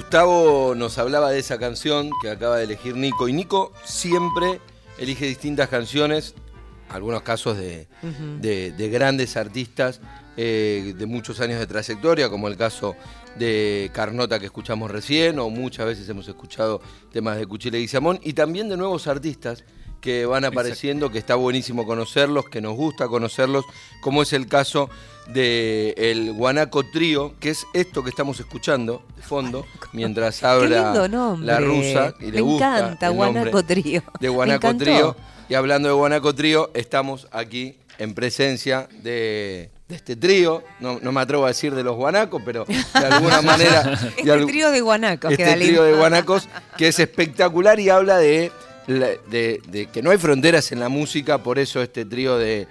Gustavo 0.00 0.74
nos 0.74 0.98
hablaba 0.98 1.30
de 1.30 1.38
esa 1.38 1.56
canción 1.58 2.10
que 2.20 2.28
acaba 2.28 2.58
de 2.58 2.64
elegir 2.64 2.94
Nico. 2.96 3.28
Y 3.28 3.32
Nico 3.32 3.72
siempre 3.82 4.60
elige 4.98 5.24
distintas 5.24 5.70
canciones, 5.70 6.34
algunos 6.90 7.22
casos 7.22 7.56
de, 7.56 7.88
de- 8.42 8.72
de 8.72 8.88
grandes 8.90 9.38
artistas 9.38 10.02
eh, 10.36 10.92
de 10.98 11.06
muchos 11.06 11.40
años 11.40 11.58
de 11.58 11.66
trayectoria, 11.66 12.28
como 12.28 12.46
el 12.48 12.58
caso 12.58 12.94
de 13.38 13.90
Carnota 13.94 14.38
que 14.38 14.44
escuchamos 14.44 14.90
recién, 14.90 15.38
o 15.38 15.48
muchas 15.48 15.86
veces 15.86 16.06
hemos 16.10 16.28
escuchado 16.28 16.82
temas 17.10 17.38
de 17.38 17.46
Cuchile 17.46 17.80
y 17.80 17.88
Samón, 17.88 18.20
y 18.22 18.34
también 18.34 18.68
de 18.68 18.76
nuevos 18.76 19.06
artistas 19.06 19.64
que 20.02 20.26
van 20.26 20.44
apareciendo, 20.44 21.10
que 21.10 21.16
está 21.16 21.36
buenísimo 21.36 21.86
conocerlos, 21.86 22.50
que 22.50 22.60
nos 22.60 22.76
gusta 22.76 23.08
conocerlos, 23.08 23.64
como 24.02 24.20
es 24.20 24.34
el 24.34 24.46
caso 24.46 24.90
de 25.32 25.94
el 25.96 26.32
Guanaco 26.32 26.84
Trío, 26.84 27.34
que 27.40 27.50
es 27.50 27.66
esto 27.74 28.02
que 28.04 28.10
estamos 28.10 28.38
escuchando 28.40 29.02
de 29.16 29.22
fondo, 29.22 29.66
mientras 29.92 30.42
habla 30.42 30.92
la 31.40 31.60
rusa, 31.60 32.14
y 32.20 32.26
le 32.26 32.32
Me 32.32 32.40
gusta 32.42 32.78
encanta, 32.78 33.06
el 33.08 33.12
Guanaco 33.14 33.62
Trío. 33.64 34.02
de 34.20 34.28
Guanaco. 34.28 34.76
Trío. 34.76 35.16
Y 35.48 35.54
hablando 35.54 35.88
de 35.88 35.94
Guanaco 35.94 36.34
Trío, 36.34 36.70
estamos 36.74 37.28
aquí 37.30 37.76
en 37.98 38.14
presencia 38.14 38.88
de, 39.02 39.70
de 39.88 39.94
este 39.96 40.16
trío. 40.16 40.62
No, 40.80 40.98
no 41.00 41.12
me 41.12 41.20
atrevo 41.20 41.44
a 41.44 41.48
decir 41.48 41.74
de 41.74 41.82
los 41.82 41.96
guanacos, 41.96 42.42
pero 42.44 42.64
de 42.66 43.06
alguna 43.06 43.40
manera. 43.42 43.98
Este 44.16 44.44
trío 44.46 44.70
de 44.70 44.80
guanacos. 44.80 45.30
este 45.30 45.44
queda 45.44 45.54
trío 45.54 45.82
de 45.84 45.94
guanacos 45.94 46.48
que 46.76 46.88
es 46.88 46.98
espectacular 46.98 47.78
y 47.80 47.88
habla 47.90 48.18
de, 48.18 48.50
la- 48.86 49.10
de- 49.30 49.60
de 49.68 49.86
que 49.86 50.02
no 50.02 50.10
hay 50.10 50.18
fronteras 50.18 50.72
en 50.72 50.80
la 50.80 50.88
música, 50.88 51.38
por 51.42 51.58
eso 51.58 51.80
este 51.80 52.04
trío 52.04 52.36
de, 52.38 52.66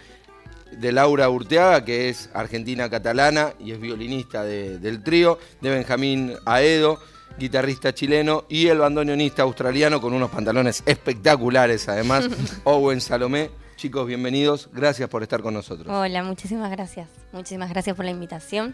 de 0.80 0.92
Laura 0.92 1.30
Urteaga, 1.30 1.84
que 1.86 2.10
es 2.10 2.30
argentina 2.34 2.90
catalana 2.90 3.54
y 3.60 3.72
es 3.72 3.80
violinista 3.80 4.44
de- 4.44 4.78
del 4.80 5.04
trío, 5.04 5.40
de 5.62 5.70
Benjamín 5.70 6.34
Aedo, 6.46 7.00
guitarrista 7.38 7.94
chileno, 7.94 8.46
y 8.50 8.68
el 8.68 8.78
bandoneonista 8.80 9.44
australiano 9.44 10.00
con 10.02 10.14
unos 10.14 10.30
pantalones 10.32 10.84
espectaculares 10.86 11.88
además, 11.90 12.28
Owen 12.64 13.02
Salomé. 13.02 13.50
Chicos, 13.78 14.08
bienvenidos, 14.08 14.70
gracias 14.72 15.10
por 15.10 15.22
estar 15.22 15.42
con 15.42 15.54
nosotros. 15.54 15.88
Hola, 15.90 16.24
muchísimas 16.24 16.72
gracias. 16.72 17.10
Muchísimas 17.34 17.70
gracias 17.70 17.94
por 17.96 18.06
la 18.06 18.12
invitación. 18.12 18.74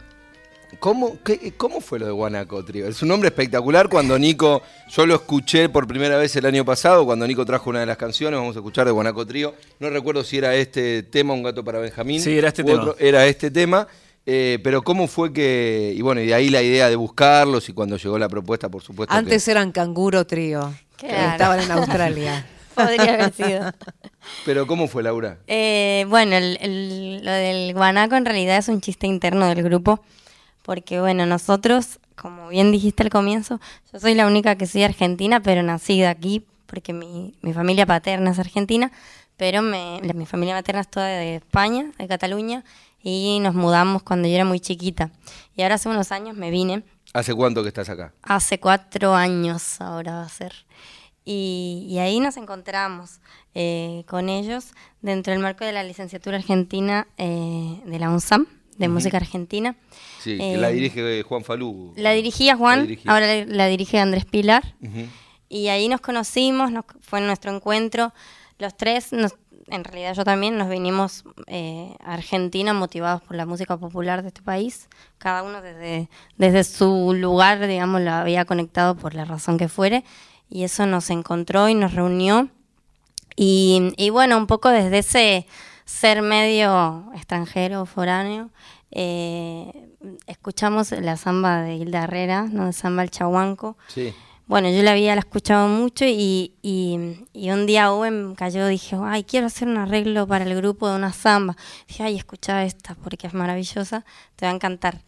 ¿Cómo, 0.79 1.17
qué- 1.23 1.53
¿Cómo 1.57 1.81
fue 1.81 1.99
lo 1.99 2.05
de 2.05 2.11
Guanaco 2.11 2.63
Trío? 2.63 2.87
Es 2.87 3.01
un 3.01 3.09
nombre 3.09 3.27
espectacular 3.29 3.89
cuando 3.89 4.17
Nico, 4.17 4.61
yo 4.89 5.05
lo 5.05 5.15
escuché 5.15 5.69
por 5.69 5.85
primera 5.87 6.17
vez 6.17 6.35
el 6.35 6.45
año 6.45 6.63
pasado, 6.65 7.05
cuando 7.05 7.27
Nico 7.27 7.45
trajo 7.45 7.69
una 7.69 7.81
de 7.81 7.85
las 7.85 7.97
canciones, 7.97 8.39
vamos 8.39 8.55
a 8.55 8.59
escuchar 8.59 8.85
de 8.85 8.91
Guanaco 8.91 9.25
Trío. 9.25 9.53
No 9.79 9.89
recuerdo 9.89 10.23
si 10.23 10.37
era 10.37 10.55
este 10.55 11.03
tema, 11.03 11.33
Un 11.33 11.43
gato 11.43 11.63
para 11.63 11.79
Benjamín. 11.79 12.21
Sí, 12.21 12.37
era 12.37 12.47
este 12.47 12.63
tema. 12.63 12.81
otro, 12.81 12.95
era 12.99 13.25
este 13.27 13.51
tema. 13.51 13.87
eh, 14.25 14.59
pero 14.63 14.83
¿cómo 14.83 15.07
fue 15.07 15.33
que, 15.33 15.93
y 15.95 16.01
bueno, 16.03 16.21
y 16.21 16.27
de 16.27 16.33
ahí 16.35 16.49
la 16.49 16.61
idea 16.61 16.89
de 16.89 16.95
buscarlos 16.95 17.67
y 17.69 17.73
cuando 17.73 17.97
llegó 17.97 18.19
la 18.19 18.29
propuesta, 18.29 18.69
por 18.69 18.81
supuesto. 18.83 19.11
que- 19.13 19.17
Antes 19.17 19.47
eran 19.47 19.71
canguro 19.71 20.25
trío. 20.27 20.71
que 20.97 21.07
Claro. 21.07 21.31
Estaban 21.31 21.59
en 21.61 21.71
Australia. 21.71 22.45
Podría 22.75 23.15
haber 23.15 23.33
sido. 23.33 23.71
pero 24.45 24.67
¿cómo 24.67 24.87
fue, 24.87 25.01
Laura? 25.03 25.39
Eh, 25.47 26.05
bueno, 26.07 26.35
el- 26.37 26.57
el- 26.61 27.25
lo 27.25 27.31
del 27.31 27.73
guanaco 27.73 28.15
en 28.15 28.25
realidad 28.25 28.57
es 28.59 28.67
un 28.69 28.79
chiste 28.79 29.07
interno 29.07 29.47
del 29.47 29.63
grupo, 29.63 30.03
porque 30.63 30.99
bueno, 30.99 31.25
nosotros, 31.25 31.99
como 32.15 32.49
bien 32.49 32.71
dijiste 32.71 33.03
al 33.03 33.09
comienzo, 33.09 33.59
yo 33.91 33.99
soy 33.99 34.13
la 34.15 34.27
única 34.27 34.55
que 34.55 34.67
soy 34.67 34.83
argentina, 34.83 35.41
pero 35.41 35.63
nacida 35.63 36.09
aquí, 36.09 36.45
porque 36.67 36.93
mi, 36.93 37.35
mi 37.41 37.53
familia 37.53 37.85
paterna 37.85 38.31
es 38.31 38.39
argentina, 38.39 38.91
pero 39.37 39.61
me- 39.61 39.99
la- 40.03 40.13
mi 40.13 40.25
familia 40.25 40.53
materna 40.55 40.81
es 40.81 40.87
toda 40.89 41.07
de 41.07 41.35
España, 41.37 41.91
de 41.97 42.07
Cataluña, 42.07 42.63
y 43.03 43.39
nos 43.41 43.55
mudamos 43.55 44.03
cuando 44.03 44.27
yo 44.27 44.35
era 44.35 44.45
muy 44.45 44.59
chiquita. 44.59 45.09
Y 45.55 45.63
ahora 45.63 45.75
hace 45.75 45.89
unos 45.89 46.11
años 46.11 46.35
me 46.37 46.51
vine 46.51 46.83
¿Hace 47.13 47.33
cuánto 47.35 47.61
que 47.61 47.67
estás 47.67 47.89
acá? 47.89 48.13
Hace 48.21 48.59
cuatro 48.61 49.13
años 49.15 49.81
ahora 49.81 50.13
va 50.13 50.23
a 50.23 50.29
ser. 50.29 50.53
Y, 51.25 51.85
y 51.89 51.99
ahí 51.99 52.19
nos 52.21 52.37
encontramos 52.37 53.19
eh, 53.53 54.05
con 54.07 54.29
ellos 54.29 54.67
dentro 55.01 55.33
del 55.33 55.41
marco 55.41 55.65
de 55.65 55.73
la 55.73 55.83
licenciatura 55.83 56.37
argentina 56.37 57.07
eh, 57.17 57.81
de 57.85 57.99
la 57.99 58.09
UNSAM, 58.09 58.47
de 58.81 58.87
música 58.89 59.17
argentina. 59.17 59.75
Sí, 60.19 60.37
que 60.37 60.53
Eh, 60.55 60.57
la 60.57 60.69
dirige 60.69 61.23
Juan 61.23 61.43
Falú. 61.43 61.93
La 61.95 62.11
dirigía 62.11 62.55
Juan, 62.57 62.79
La 62.79 62.85
dirigía. 62.85 63.11
ahora 63.11 63.27
la, 63.27 63.45
la 63.45 63.67
dirige 63.67 63.99
Andrés 63.99 64.25
Pilar. 64.25 64.75
Y 65.49 65.67
ahí 65.69 65.87
nos 65.89 66.01
conocimos, 66.01 66.71
nos- 66.71 66.85
fue 67.01 67.21
nuestro 67.21 67.53
encuentro. 67.55 68.13
Los 68.57 68.75
tres, 68.77 69.11
nos- 69.13 69.35
en 69.67 69.83
realidad 69.85 70.13
yo 70.15 70.23
también, 70.25 70.57
nos 70.57 70.69
vinimos 70.69 71.23
eh, 71.47 71.95
a 72.03 72.13
Argentina 72.13 72.73
motivados 72.73 73.21
por 73.21 73.35
la 73.37 73.45
música 73.45 73.77
popular 73.77 74.21
de 74.21 74.27
este 74.29 74.41
país. 74.41 74.87
Cada 75.17 75.43
uno 75.43 75.61
desde, 75.61 76.09
desde 76.37 76.63
su 76.65 77.13
lugar, 77.13 77.65
digamos, 77.67 78.01
lo 78.01 78.11
había 78.11 78.43
conectado 78.45 78.95
por 78.95 79.13
la 79.15 79.23
razón 79.25 79.57
que 79.57 79.67
fuere. 79.69 80.03
Y 80.49 80.63
eso 80.63 80.85
nos 80.85 81.09
encontró 81.09 81.69
y 81.69 81.75
nos 81.75 81.93
reunió. 81.93 82.49
Y, 83.35 83.93
y 83.97 84.09
bueno, 84.09 84.37
un 84.37 84.47
poco 84.47 84.69
desde 84.69 84.97
ese 84.99 85.47
ser 85.91 86.21
medio 86.21 87.05
extranjero, 87.13 87.85
foráneo, 87.85 88.49
eh, 88.91 89.89
escuchamos 90.25 90.91
la 90.91 91.17
samba 91.17 91.61
de 91.61 91.75
Hilda 91.75 92.05
Herrera, 92.05 92.43
¿no? 92.43 92.65
de 92.65 92.73
samba 92.73 93.03
El 93.03 93.11
Chahuanco. 93.11 93.77
Sí. 93.87 94.13
Bueno, 94.47 94.69
yo 94.69 94.81
la 94.83 94.91
había 94.91 95.13
la 95.15 95.19
escuchado 95.21 95.67
mucho 95.67 96.05
y, 96.05 96.55
y, 96.61 97.25
y 97.33 97.51
un 97.51 97.65
día 97.65 97.91
Owen 97.91 98.35
cayó, 98.35 98.67
dije, 98.67 98.97
ay, 99.01 99.23
quiero 99.23 99.47
hacer 99.47 99.67
un 99.67 99.77
arreglo 99.77 100.27
para 100.27 100.43
el 100.43 100.55
grupo 100.55 100.89
de 100.89 100.95
una 100.95 101.13
samba. 101.13 101.55
Dije, 101.87 102.03
ay, 102.03 102.17
escucha 102.17 102.63
esta 102.65 102.95
porque 102.95 103.27
es 103.27 103.33
maravillosa, 103.33 104.03
te 104.35 104.45
va 104.45 104.51
a 104.51 104.55
encantar. 104.55 105.03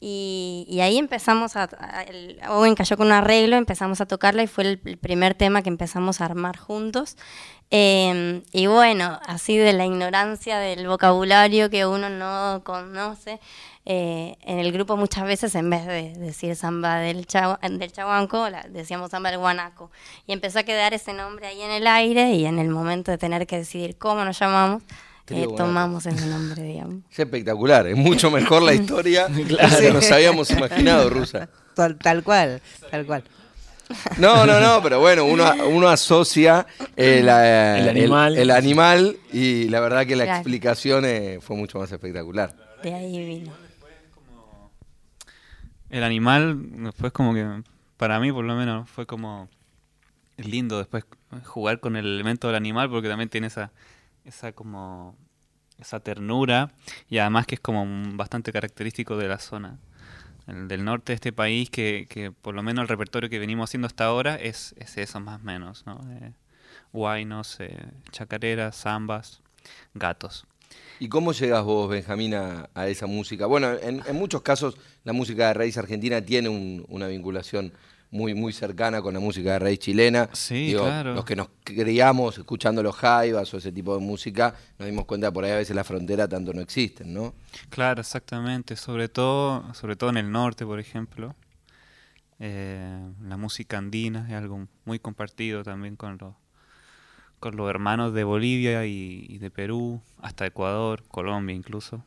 Y, 0.00 0.66
y 0.68 0.80
ahí 0.80 0.98
empezamos 0.98 1.56
a, 1.56 1.64
el- 2.08 2.38
Owen 2.48 2.74
cayó 2.74 2.96
con 2.96 3.06
un 3.06 3.12
arreglo, 3.14 3.56
empezamos 3.56 4.00
a 4.00 4.06
tocarla 4.06 4.42
y 4.42 4.46
fue 4.46 4.64
el, 4.64 4.78
primer 4.98 5.34
tema 5.34 5.62
que 5.62 5.70
empezamos 5.70 6.20
a 6.20 6.26
armar 6.26 6.58
juntos. 6.58 7.16
Eh, 7.70 8.42
y 8.52 8.66
bueno, 8.66 9.18
así 9.26 9.56
de 9.56 9.72
la 9.72 9.86
ignorancia 9.86 10.58
del 10.58 10.86
vocabulario 10.86 11.70
que 11.70 11.86
uno 11.86 12.10
no 12.10 12.62
conoce, 12.64 13.40
eh, 13.86 14.36
en 14.42 14.58
el 14.58 14.70
grupo 14.72 14.96
muchas 14.96 15.24
veces 15.24 15.54
en 15.54 15.70
vez 15.70 15.86
de 15.86 16.12
decir 16.14 16.54
samba 16.56 16.96
del, 16.96 17.26
chau- 17.26 17.58
del 17.60 17.92
decíamos 18.72 19.10
samba 19.10 19.30
del 19.30 19.40
guanaco. 19.40 19.90
Y 20.26 20.32
empezó 20.32 20.58
a 20.60 20.62
quedar 20.64 20.94
ese 20.94 21.14
nombre 21.14 21.46
ahí 21.46 21.60
en 21.62 21.70
el 21.70 21.86
aire 21.86 22.32
y 22.32 22.44
en 22.46 22.58
el 22.58 22.68
momento 22.68 23.10
de 23.10 23.18
tener 23.18 23.46
que 23.46 23.56
decidir 23.58 23.96
cómo 23.96 24.24
nos 24.24 24.38
llamamos, 24.38 24.82
Eh, 25.28 25.46
tomamos 25.56 26.04
ese 26.06 26.26
nombre, 26.26 26.62
digamos. 26.62 27.02
Es 27.10 27.18
espectacular, 27.18 27.86
es 27.86 27.96
mucho 27.96 28.30
mejor 28.30 28.62
la 28.62 28.74
historia 28.74 29.26
de 29.28 29.44
que 29.44 29.90
nos 29.92 30.10
habíamos 30.10 30.50
imaginado, 30.50 31.08
Rusa. 31.10 31.48
Tal, 31.74 31.96
tal 31.98 32.22
cual, 32.22 32.60
tal 32.90 33.06
cual. 33.06 33.24
No, 34.18 34.46
no, 34.46 34.60
no, 34.60 34.82
pero 34.82 35.00
bueno, 35.00 35.24
uno, 35.24 35.50
uno 35.68 35.88
asocia 35.88 36.66
eh, 36.96 37.18
El 37.20 37.28
animal. 37.88 38.36
el 38.36 38.50
animal 38.50 39.16
y 39.32 39.68
la 39.68 39.80
verdad 39.80 40.06
que 40.06 40.16
la 40.16 40.24
Claro. 40.24 40.38
explicación 40.40 41.04
eh, 41.04 41.38
fue 41.40 41.56
mucho 41.56 41.78
más 41.78 41.90
espectacular. 41.92 42.54
De 42.82 42.94
ahí 42.94 43.24
vino. 43.24 43.52
El 45.90 46.02
animal, 46.02 46.58
después 46.84 47.12
como 47.12 47.34
que, 47.34 47.46
para 47.96 48.18
mí 48.20 48.32
por 48.32 48.44
lo 48.44 48.56
menos, 48.56 48.88
fue 48.88 49.06
como 49.06 49.48
lindo 50.36 50.78
después 50.78 51.04
jugar 51.44 51.78
con 51.80 51.94
el 51.96 52.06
elemento 52.06 52.48
del 52.48 52.56
animal 52.56 52.90
porque 52.90 53.08
también 53.08 53.28
tiene 53.28 53.46
esa, 53.48 53.70
esa 54.24 54.52
como, 54.52 55.16
esa 55.78 56.00
ternura 56.00 56.72
y 57.08 57.18
además 57.18 57.46
que 57.46 57.56
es 57.56 57.60
como 57.60 57.86
bastante 58.16 58.52
característico 58.52 59.16
de 59.16 59.28
la 59.28 59.38
zona 59.38 59.78
el 60.46 60.68
del 60.68 60.84
norte 60.84 61.12
de 61.12 61.14
este 61.14 61.32
país 61.32 61.70
que, 61.70 62.06
que 62.08 62.30
por 62.30 62.54
lo 62.54 62.62
menos 62.62 62.82
el 62.82 62.88
repertorio 62.88 63.30
que 63.30 63.38
venimos 63.38 63.70
haciendo 63.70 63.86
hasta 63.86 64.04
ahora 64.04 64.36
es, 64.36 64.74
es 64.78 64.98
eso 64.98 65.18
más 65.20 65.40
o 65.40 65.44
menos, 65.44 65.86
¿no? 65.86 66.00
Eh, 66.20 66.32
guainos, 66.92 67.58
eh, 67.60 67.78
chacareras, 68.10 68.76
zambas, 68.76 69.40
gatos. 69.94 70.46
¿Y 70.98 71.08
cómo 71.08 71.32
llegas 71.32 71.64
vos, 71.64 71.88
Benjamín, 71.88 72.34
a, 72.34 72.68
a 72.74 72.88
esa 72.88 73.06
música? 73.06 73.46
Bueno, 73.46 73.72
en, 73.72 74.02
en 74.06 74.16
muchos 74.16 74.42
casos 74.42 74.76
la 75.04 75.12
música 75.14 75.48
de 75.48 75.54
raíz 75.54 75.78
argentina 75.78 76.20
tiene 76.20 76.48
un- 76.50 76.84
una 76.88 77.06
vinculación 77.06 77.72
muy, 78.14 78.32
muy 78.32 78.52
cercana 78.52 79.02
con 79.02 79.12
la 79.12 79.18
música 79.18 79.54
de 79.54 79.58
raíz 79.58 79.80
chilena. 79.80 80.30
Sí, 80.32 80.72
claro. 80.78 81.14
Los 81.14 81.24
que 81.24 81.34
nos 81.34 81.48
criamos 81.64 82.38
escuchando 82.38 82.80
los 82.80 82.94
jaivas 82.94 83.52
o 83.52 83.56
ese 83.56 83.72
tipo 83.72 83.92
de 83.98 84.00
música, 84.00 84.54
nos 84.78 84.86
dimos 84.86 85.04
cuenta 85.04 85.32
por 85.32 85.44
ahí 85.44 85.50
a 85.50 85.56
veces 85.56 85.74
la 85.74 85.82
frontera 85.82 86.28
tanto 86.28 86.52
no 86.52 86.60
existen, 86.60 87.12
¿no? 87.12 87.34
Claro, 87.70 88.00
exactamente. 88.00 88.76
Sobre 88.76 89.08
todo, 89.08 89.74
sobre 89.74 89.96
todo 89.96 90.10
en 90.10 90.18
el 90.18 90.30
norte, 90.30 90.64
por 90.64 90.78
ejemplo. 90.78 91.34
Eh, 92.38 93.00
la 93.20 93.36
música 93.36 93.78
andina 93.78 94.26
es 94.28 94.34
algo 94.34 94.68
muy 94.84 95.00
compartido 95.00 95.64
también 95.64 95.96
con 95.96 96.16
los, 96.18 96.34
con 97.40 97.56
los 97.56 97.68
hermanos 97.68 98.14
de 98.14 98.22
Bolivia 98.22 98.86
y, 98.86 99.26
y 99.28 99.38
de 99.38 99.50
Perú, 99.50 100.00
hasta 100.22 100.46
Ecuador, 100.46 101.02
Colombia 101.08 101.56
incluso. 101.56 102.04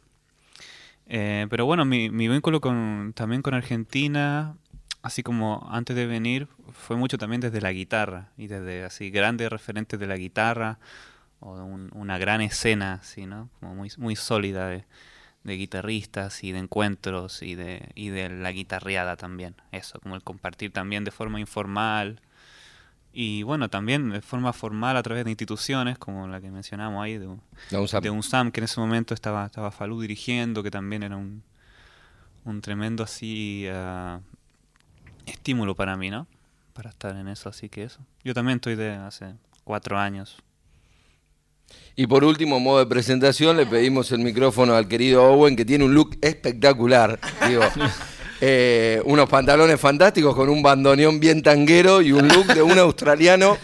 Eh, 1.10 1.48
pero 1.50 1.66
bueno, 1.66 1.86
mi, 1.86 2.10
mi 2.10 2.28
vínculo 2.28 2.60
con, 2.60 3.14
también 3.16 3.42
con 3.42 3.54
Argentina, 3.54 4.58
así 5.02 5.24
como 5.24 5.68
antes 5.72 5.96
de 5.96 6.06
venir, 6.06 6.48
fue 6.72 6.96
mucho 6.98 7.18
también 7.18 7.42
desde 7.42 7.62
la 7.62 7.72
guitarra 7.72 8.30
y 8.38 8.48
desde 8.48 8.84
así 8.84 9.10
grandes 9.10 9.50
referentes 9.50 10.00
de 10.00 10.08
la 10.08 10.18
guitarra 10.18 10.80
o 11.40 11.54
un- 11.64 11.90
una 11.94 12.18
gran 12.18 12.42
escena, 12.42 12.94
así, 13.02 13.26
¿no? 13.26 13.50
Como 13.60 13.76
muy, 13.76 13.92
muy 13.98 14.16
sólida 14.16 14.68
de, 14.68 14.86
de 15.44 15.54
guitarristas 15.56 16.44
y 16.44 16.52
de 16.52 16.60
encuentros 16.60 17.42
y 17.44 17.56
de, 17.56 17.92
y 17.96 18.10
de 18.10 18.30
la 18.30 18.52
guitarreada 18.52 19.16
también. 19.18 19.56
Eso, 19.72 20.00
como 20.00 20.16
el 20.16 20.24
compartir 20.24 20.72
también 20.74 21.04
de 21.04 21.12
forma 21.12 21.40
informal. 21.40 22.22
Y 23.14 23.42
bueno, 23.44 23.70
también 23.70 24.10
de 24.10 24.22
forma 24.22 24.54
formal 24.54 24.96
a 24.98 25.02
través 25.04 25.24
de 25.26 25.32
instituciones 25.32 25.98
como 25.98 26.28
la 26.28 26.40
que 26.42 26.52
mencionamos 26.52 27.04
ahí, 27.04 27.18
de, 27.18 27.28
UNSAM. 27.78 28.04
de 28.04 28.10
UNSAM, 28.12 28.52
que 28.52 28.60
en 28.60 28.66
ese 28.66 28.80
momento 28.80 29.14
estaba, 29.14 29.46
estaba 29.46 29.72
Falú 29.72 30.02
dirigiendo, 30.02 30.62
que 30.62 30.70
también 30.70 31.02
era 31.04 31.16
un, 31.18 31.44
un 32.46 32.62
tremendo 32.62 33.04
así 33.04 33.66
ah, 33.72 34.20
estímulo 35.28 35.76
para 35.76 35.96
mí, 35.98 36.10
¿no? 36.10 36.28
Para 36.74 36.90
estar 36.90 37.16
en 37.16 37.28
eso, 37.28 37.50
así 37.50 37.70
que 37.70 37.84
eso. 37.84 38.00
Yo 38.24 38.34
también 38.34 38.58
estoy 38.58 38.76
de 38.76 38.92
hace 38.92 39.34
cuatro 39.64 39.98
años. 39.98 40.38
Y 41.96 42.08
por 42.08 42.24
último, 42.24 42.60
modo 42.60 42.80
de 42.80 42.86
presentación, 42.86 43.58
le 43.58 43.66
pedimos 43.66 44.12
el 44.12 44.20
micrófono 44.20 44.76
al 44.76 44.88
querido 44.88 45.24
Owen, 45.24 45.56
que 45.56 45.66
tiene 45.66 45.84
un 45.84 45.94
look 45.94 46.18
espectacular. 46.22 47.20
Digo, 47.48 47.64
eh, 48.42 49.02
unos 49.06 49.28
pantalones 49.28 49.80
fantásticos 49.80 50.36
con 50.36 50.48
un 50.50 50.62
bandoneón 50.62 51.20
bien 51.20 51.42
tanguero 51.42 52.02
y 52.02 52.12
un 52.12 52.28
look 52.28 52.46
de 52.54 52.62
un 52.62 52.78
australiano, 52.78 53.58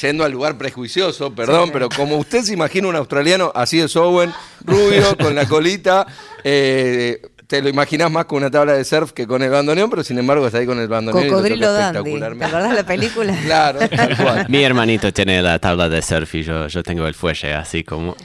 yendo 0.00 0.24
al 0.24 0.32
lugar 0.32 0.56
prejuicioso, 0.56 1.34
perdón, 1.34 1.70
pero 1.72 1.90
como 1.90 2.16
usted 2.16 2.42
se 2.42 2.54
imagina 2.54 2.88
un 2.88 2.96
australiano, 2.96 3.52
así 3.54 3.80
es 3.80 3.94
Owen, 3.96 4.32
rubio, 4.64 5.16
con 5.18 5.34
la 5.34 5.46
colita. 5.46 6.06
eh, 6.44 7.20
te 7.52 7.60
lo 7.60 7.68
imaginas 7.68 8.10
más 8.10 8.24
con 8.24 8.38
una 8.38 8.50
tabla 8.50 8.72
de 8.72 8.82
surf 8.82 9.12
que 9.12 9.26
con 9.26 9.42
el 9.42 9.50
bandoneón, 9.50 9.90
pero 9.90 10.02
sin 10.02 10.16
embargo 10.18 10.46
está 10.46 10.56
ahí 10.56 10.64
con 10.64 10.78
el 10.80 10.88
bandoneón. 10.88 11.26
y 11.26 11.28
lo 11.28 11.36
Cocodrilo 11.36 11.66
toca 11.66 11.92
Dandy. 11.92 12.18
¿Te 12.38 12.44
acordás 12.46 12.70
de 12.70 12.76
la 12.76 12.86
película? 12.86 13.38
Claro, 13.44 13.78
tal 13.90 14.16
cual. 14.16 14.46
Mi 14.48 14.62
hermanito 14.62 15.12
tiene 15.12 15.42
la 15.42 15.58
tabla 15.58 15.90
de 15.90 16.00
surf 16.00 16.34
y 16.34 16.44
yo, 16.44 16.66
yo 16.68 16.82
tengo 16.82 17.06
el 17.06 17.12
fuelle, 17.12 17.52
así 17.52 17.84
como... 17.84 18.16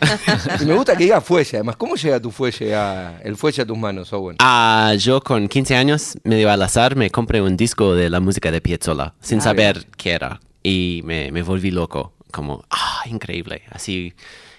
Y 0.61 0.65
me 0.65 0.75
gusta 0.75 0.95
que 0.95 1.03
diga 1.03 1.19
fuelle, 1.19 1.57
además. 1.57 1.75
¿Cómo 1.75 1.97
llega 1.97 2.21
tu 2.21 2.31
fuelle 2.31 2.73
a, 2.73 3.19
el 3.21 3.35
fuelle 3.35 3.63
a 3.63 3.65
tus 3.65 3.77
manos, 3.77 4.13
Owen? 4.13 4.37
Ah, 4.39 4.93
yo 4.97 5.19
con 5.19 5.49
15 5.49 5.75
años, 5.75 6.17
medio 6.23 6.49
al 6.49 6.61
azar, 6.61 6.95
me 6.95 7.09
compré 7.09 7.41
un 7.41 7.57
disco 7.57 7.95
de 7.95 8.09
la 8.09 8.21
música 8.21 8.49
de 8.49 8.61
Piazzolla, 8.61 9.13
sin 9.19 9.39
Ah, 9.39 9.41
saber 9.43 9.87
qué 9.97 10.11
era. 10.11 10.39
Y 10.63 11.01
me, 11.03 11.33
me 11.33 11.41
volví 11.43 11.71
loco, 11.71 12.13
como, 12.31 12.63
ah, 12.69 13.01
increíble. 13.07 13.63
Así 13.71 14.13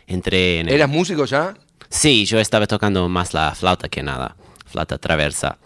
entré 0.07 0.61
en 0.61 0.69
el... 0.69 0.75
¿Eras 0.75 0.91
músico 0.91 1.25
ya? 1.25 1.55
Sí, 1.89 2.27
yo 2.27 2.39
estaba 2.39 2.67
tocando 2.67 3.09
más 3.09 3.33
la 3.33 3.55
flauta 3.55 3.89
que 3.89 4.03
nada, 4.03 4.37
flauta 4.69 4.99
traversa. 4.99 5.59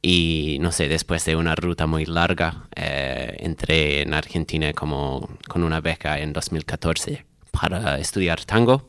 Y 0.00 0.58
no 0.60 0.72
sé, 0.72 0.88
después 0.88 1.24
de 1.24 1.36
una 1.36 1.54
ruta 1.54 1.86
muy 1.86 2.06
larga, 2.06 2.64
eh, 2.74 3.36
entré 3.40 4.02
en 4.02 4.14
Argentina 4.14 4.72
como 4.72 5.28
con 5.48 5.62
una 5.62 5.80
beca 5.80 6.18
en 6.18 6.32
2014 6.32 7.24
para 7.52 7.98
estudiar 7.98 8.44
tango. 8.44 8.88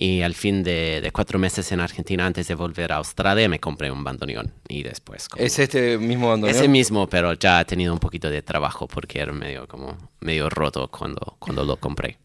Y 0.00 0.22
al 0.22 0.34
fin 0.34 0.62
de, 0.62 1.00
de 1.02 1.10
cuatro 1.10 1.40
meses 1.40 1.72
en 1.72 1.80
Argentina, 1.80 2.24
antes 2.24 2.46
de 2.46 2.54
volver 2.54 2.92
a 2.92 2.96
Australia, 2.96 3.48
me 3.48 3.58
compré 3.58 3.90
un 3.90 4.04
bandoneón. 4.04 4.52
Y 4.68 4.84
después... 4.84 5.28
como- 5.28 5.44
¿Es 5.44 5.58
este 5.58 5.98
mismo 5.98 6.28
bandoneón? 6.28 6.56
ese 6.56 6.68
mismo, 6.68 7.08
pero 7.08 7.32
ya 7.34 7.58
ha 7.58 7.64
tenido 7.64 7.92
un 7.92 7.98
poquito 7.98 8.30
de 8.30 8.40
trabajo 8.40 8.86
porque 8.86 9.18
era 9.18 9.32
medio 9.32 9.66
como 9.66 9.98
medio 10.20 10.48
roto 10.48 10.86
cuando, 10.88 11.34
cuando 11.40 11.64
lo 11.64 11.76
compré. 11.78 12.16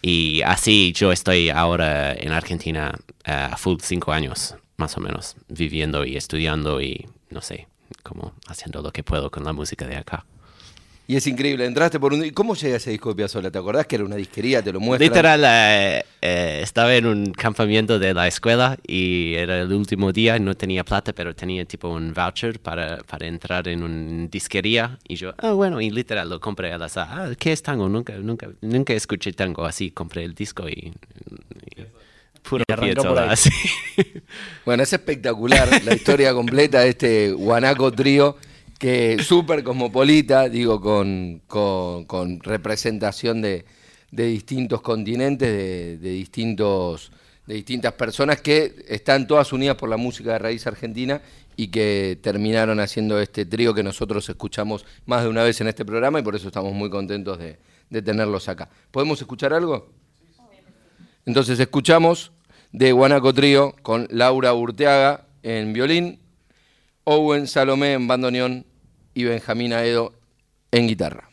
Y 0.00 0.42
así 0.42 0.92
yo 0.94 1.10
estoy 1.12 1.50
ahora 1.50 2.12
en 2.14 2.30
Argentina 2.32 2.96
eh, 3.24 3.32
a 3.32 3.56
full 3.56 3.78
cinco 3.82 4.12
años, 4.12 4.54
más 4.82 4.96
o 4.96 5.00
menos, 5.00 5.36
viviendo 5.48 6.04
y 6.04 6.16
estudiando 6.16 6.80
y 6.80 7.06
no 7.30 7.40
sé, 7.40 7.68
como 8.02 8.32
haciendo 8.48 8.82
lo 8.82 8.90
que 8.90 9.04
puedo 9.04 9.30
con 9.30 9.44
la 9.44 9.52
música 9.52 9.86
de 9.86 9.96
acá. 9.96 10.26
Y 11.06 11.14
es 11.16 11.26
increíble, 11.26 11.66
entraste 11.66 12.00
por 12.00 12.12
un... 12.12 12.24
¿y 12.24 12.32
¿Cómo 12.32 12.54
llega 12.54 12.76
ese 12.76 12.90
disco 12.90 13.10
de 13.10 13.16
Piazzolla? 13.16 13.50
¿Te 13.50 13.58
acordás 13.58 13.86
que 13.86 13.94
era 13.96 14.04
una 14.04 14.16
disquería? 14.16 14.60
¿Te 14.62 14.72
lo 14.72 14.80
muestran? 14.80 15.08
Literal, 15.08 15.42
eh, 15.44 16.04
eh, 16.20 16.60
estaba 16.62 16.94
en 16.94 17.06
un 17.06 17.32
campamento 17.32 18.00
de 18.00 18.12
la 18.12 18.26
escuela 18.26 18.76
y 18.86 19.34
era 19.34 19.60
el 19.60 19.72
último 19.72 20.12
día, 20.12 20.38
no 20.40 20.56
tenía 20.56 20.84
plata, 20.84 21.12
pero 21.12 21.34
tenía 21.34 21.64
tipo 21.64 21.88
un 21.88 22.12
voucher 22.12 22.58
para, 22.60 22.98
para 23.04 23.26
entrar 23.26 23.68
en 23.68 23.84
una 23.84 24.26
disquería 24.26 24.98
y 25.06 25.14
yo, 25.14 25.32
ah, 25.38 25.52
bueno, 25.52 25.80
y 25.80 25.90
literal 25.90 26.28
lo 26.28 26.40
compré 26.40 26.72
al 26.72 26.82
azar. 26.82 27.08
Ah, 27.10 27.30
¿qué 27.38 27.52
es 27.52 27.62
tango? 27.62 27.88
Nunca, 27.88 28.14
nunca, 28.14 28.48
nunca 28.60 28.92
escuché 28.94 29.32
tango, 29.32 29.64
así 29.64 29.92
compré 29.92 30.24
el 30.24 30.34
disco 30.34 30.68
y... 30.68 30.92
y 31.76 32.01
puro 32.42 32.64
Y 32.68 32.72
arrancó 32.72 33.02
por 33.02 33.14
Piazzolla, 33.14 33.22
ahí. 33.24 33.28
así. 33.32 33.50
Bueno, 34.64 34.82
es 34.82 34.92
espectacular 34.92 35.82
la 35.84 35.94
historia 35.94 36.32
completa 36.32 36.80
de 36.80 36.88
este 36.90 37.32
guanaco 37.32 37.90
trío 37.92 38.36
que 38.78 39.22
súper 39.22 39.62
cosmopolita, 39.62 40.48
digo, 40.48 40.80
con, 40.80 41.42
con- 41.46 42.04
con 42.04 42.40
representación 42.40 43.40
de, 43.42 43.64
de 44.10 44.26
distintos 44.26 44.80
continentes, 44.80 45.48
de, 45.48 45.98
de 45.98 46.10
distintos, 46.10 47.12
de 47.46 47.54
distintas 47.54 47.92
personas 47.92 48.40
que 48.40 48.84
están 48.88 49.26
todas 49.26 49.52
unidas 49.52 49.76
por 49.76 49.88
la 49.88 49.96
música 49.96 50.32
de 50.32 50.38
raíz 50.38 50.66
argentina 50.66 51.20
y 51.56 51.68
que 51.68 52.18
terminaron 52.22 52.80
haciendo 52.80 53.20
este 53.20 53.44
trío 53.46 53.74
que 53.74 53.82
nosotros 53.82 54.28
escuchamos 54.28 54.84
más 55.06 55.22
de 55.22 55.28
una 55.28 55.44
vez 55.44 55.60
en 55.60 55.68
este 55.68 55.84
programa 55.84 56.18
y 56.18 56.22
por 56.22 56.34
eso 56.34 56.48
estamos 56.48 56.72
muy 56.72 56.88
contentos 56.90 57.38
de, 57.38 57.58
de 57.90 58.02
tenerlos 58.02 58.48
acá. 58.48 58.68
¿Podemos 58.90 59.20
escuchar 59.20 59.52
algo? 59.52 59.92
Entonces 61.24 61.58
escuchamos 61.60 62.32
de 62.72 62.92
Guanaco 62.92 63.32
Trío 63.32 63.74
con 63.82 64.08
Laura 64.10 64.54
Urteaga 64.54 65.26
en 65.42 65.72
violín, 65.72 66.20
Owen 67.04 67.46
Salomé 67.46 67.92
en 67.94 68.08
bandoneón 68.08 68.66
y 69.14 69.24
Benjamín 69.24 69.72
Aedo 69.72 70.12
en 70.70 70.88
guitarra. 70.88 71.31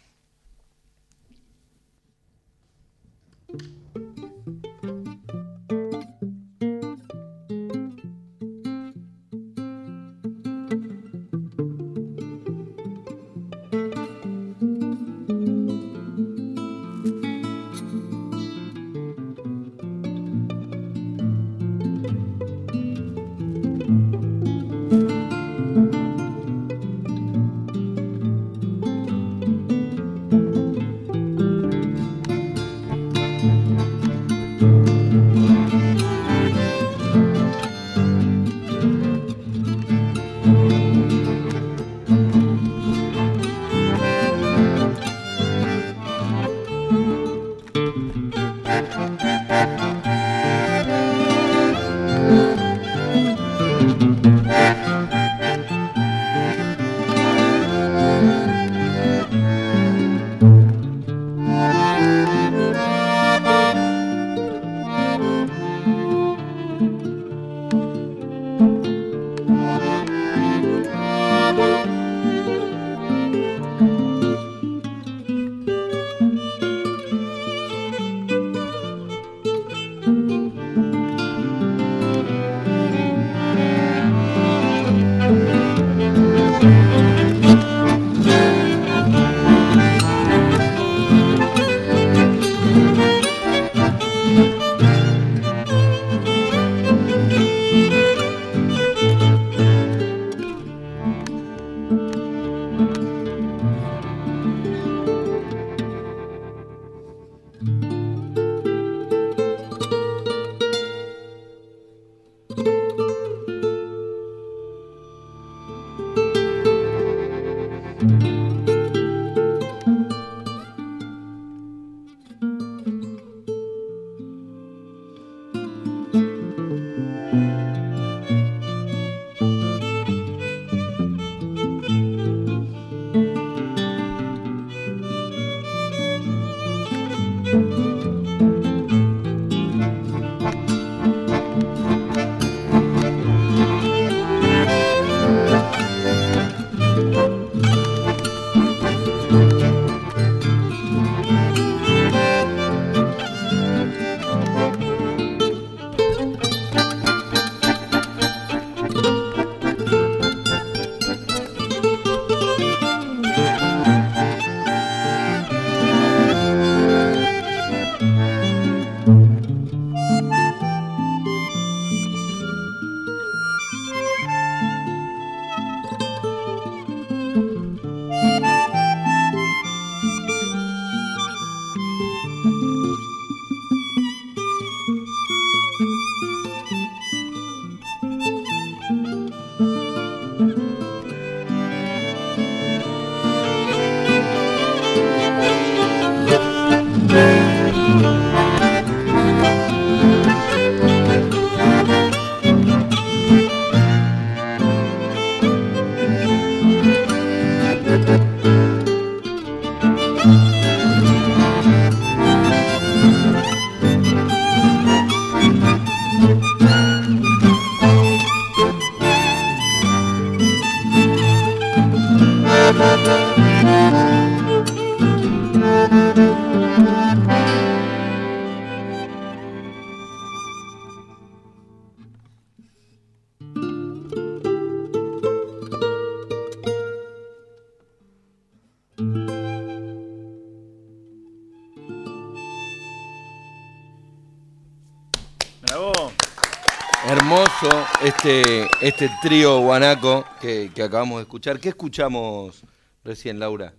Este, 248.04 248.68
este 248.82 249.10
trío 249.22 249.60
guanaco 249.62 250.26
que, 250.42 250.72
que 250.74 250.84
acabamos 250.84 251.18
de 251.18 251.24
escuchar. 251.24 251.60
¿Qué 251.60 251.70
escuchamos 251.70 252.64
recién, 253.04 253.40
Laura? 253.40 253.74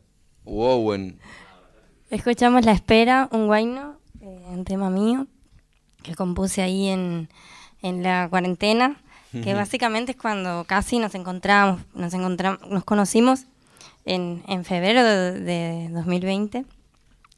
O 0.45 0.67
Owen. 0.67 1.19
Escuchamos 2.11 2.65
La 2.65 2.73
Espera, 2.73 3.29
un 3.33 3.47
guayno, 3.47 3.99
eh, 4.21 4.45
un 4.49 4.65
tema 4.65 4.91
mío, 4.91 5.27
que 6.03 6.15
compuse 6.15 6.62
ahí 6.62 6.89
en, 6.89 7.29
en 7.83 8.03
la 8.03 8.29
cuarentena, 8.29 9.00
que 9.33 9.55
básicamente 9.55 10.12
es 10.12 10.19
cuando 10.19 10.65
casi 10.65 10.99
nos 10.99 11.15
encontramos, 11.15 11.83
nos 11.95 12.12
encontramos, 12.15 12.67
nos 12.69 12.83
conocimos 12.83 13.45
en, 14.05 14.43
en 14.49 14.65
febrero 14.65 15.05
de, 15.05 15.41
de 15.41 15.89
2020, 15.91 16.65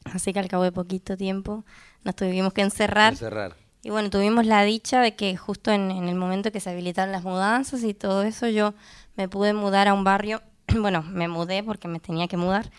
así 0.05 0.33
que 0.33 0.39
al 0.39 0.49
cabo 0.49 0.62
de 0.62 0.73
poquito 0.73 1.19
tiempo 1.19 1.65
nos 2.03 2.17
tuvimos 2.17 2.55
que 2.55 2.62
encerrar. 2.62 3.15
Cerrar. 3.15 3.62
Y 3.85 3.91
bueno, 3.91 4.11
tuvimos 4.11 4.47
la 4.47 4.62
dicha 4.62 5.01
de 5.01 5.17
que 5.17 5.37
justo 5.37 5.73
en, 5.73 5.91
el 5.91 6.15
momento 6.15 6.53
que 6.53 6.61
se 6.61 6.71
habilitaron 6.71 7.11
las 7.11 7.25
mudanzas 7.25 7.83
y 7.83 7.95
todo 7.95 8.23
eso, 8.23 8.49
yo 8.49 8.75
me 9.17 9.29
pude 9.29 9.55
mudar 9.55 9.89
a 9.89 9.95
un 9.95 10.05
barrio, 10.05 10.41
bueno, 10.81 11.03
me 11.03 11.27
mudé 11.27 11.65
porque 11.65 11.89
me 11.89 11.99
tenía 11.99 12.29
que 12.29 12.37
mudar, 12.37 12.71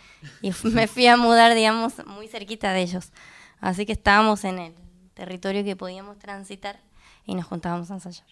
y 0.42 0.52
me 0.64 0.88
fui 0.88 1.08
a 1.08 1.18
mudar, 1.18 1.56
digamos, 1.56 1.94
muy 2.08 2.30
cerquita 2.30 2.72
de 2.72 2.82
ellos. 2.84 3.12
Así 3.60 3.86
que 3.86 3.92
estábamos 3.92 4.46
en 4.46 4.60
el 4.60 4.74
territorio 5.14 5.64
que 5.66 5.76
podíamos 5.76 6.18
transitar 6.20 6.80
y 7.26 7.36
nos 7.36 7.46
juntábamos 7.46 7.92
a 7.92 7.96
ensayar. 7.96 8.26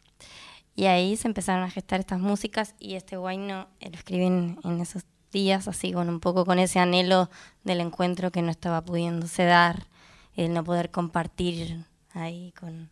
Y 0.74 0.86
ahí 0.86 1.18
se 1.18 1.28
empezaron 1.28 1.64
a 1.64 1.70
gestar 1.70 2.00
estas 2.00 2.20
músicas 2.22 2.76
y 2.80 2.96
este 2.96 3.18
guayno 3.18 3.68
eh, 3.82 3.90
lo 3.90 3.98
escribí 3.98 4.26
en, 4.26 4.60
en 4.64 4.80
esos 4.80 5.04
días, 5.34 5.68
así 5.68 5.92
con 5.92 6.08
un 6.08 6.22
poco 6.22 6.46
con 6.46 6.58
ese 6.58 6.80
anhelo 6.80 7.30
del 7.66 7.82
encuentro 7.82 8.32
que 8.32 8.42
no 8.42 8.50
estaba 8.50 8.82
pudiéndose 8.82 9.44
dar, 9.44 9.88
el 10.36 10.54
no 10.54 10.64
poder 10.64 10.90
compartir 10.92 11.86
ahí 12.16 12.54
con, 12.60 12.90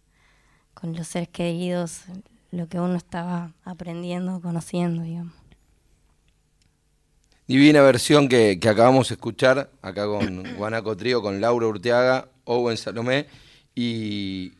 con 0.73 0.95
los 0.95 1.07
seres 1.07 1.29
queridos 1.29 2.03
lo 2.51 2.67
que 2.67 2.79
uno 2.79 2.95
estaba 2.95 3.51
aprendiendo, 3.63 4.41
conociendo, 4.41 5.03
digamos. 5.03 5.33
Divina 7.47 7.81
versión 7.81 8.29
que, 8.29 8.59
que 8.59 8.69
acabamos 8.69 9.09
de 9.09 9.15
escuchar 9.15 9.69
acá 9.81 10.05
con 10.05 10.55
Guanaco 10.55 10.95
Trío, 10.95 11.21
con 11.21 11.41
Laura 11.41 11.67
Urteaga, 11.67 12.29
Owen 12.45 12.77
Salomé 12.77 13.25
y 13.73 14.53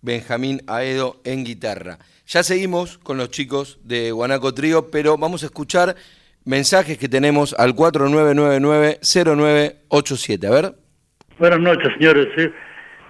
Benjamín 0.00 0.60
Aedo 0.66 1.20
en 1.24 1.44
guitarra. 1.44 1.98
Ya 2.26 2.42
seguimos 2.42 2.98
con 2.98 3.16
los 3.16 3.30
chicos 3.30 3.78
de 3.84 4.10
Guanaco 4.10 4.52
Trío, 4.54 4.90
pero 4.90 5.16
vamos 5.16 5.44
a 5.44 5.46
escuchar 5.46 5.94
mensajes 6.44 6.98
que 6.98 7.08
tenemos 7.08 7.54
al 7.58 7.76
4999-0987. 7.76 10.46
A 10.46 10.50
ver. 10.50 10.74
Buenas 11.38 11.60
noches, 11.60 11.92
señores. 11.98 12.26
Sí, 12.36 12.48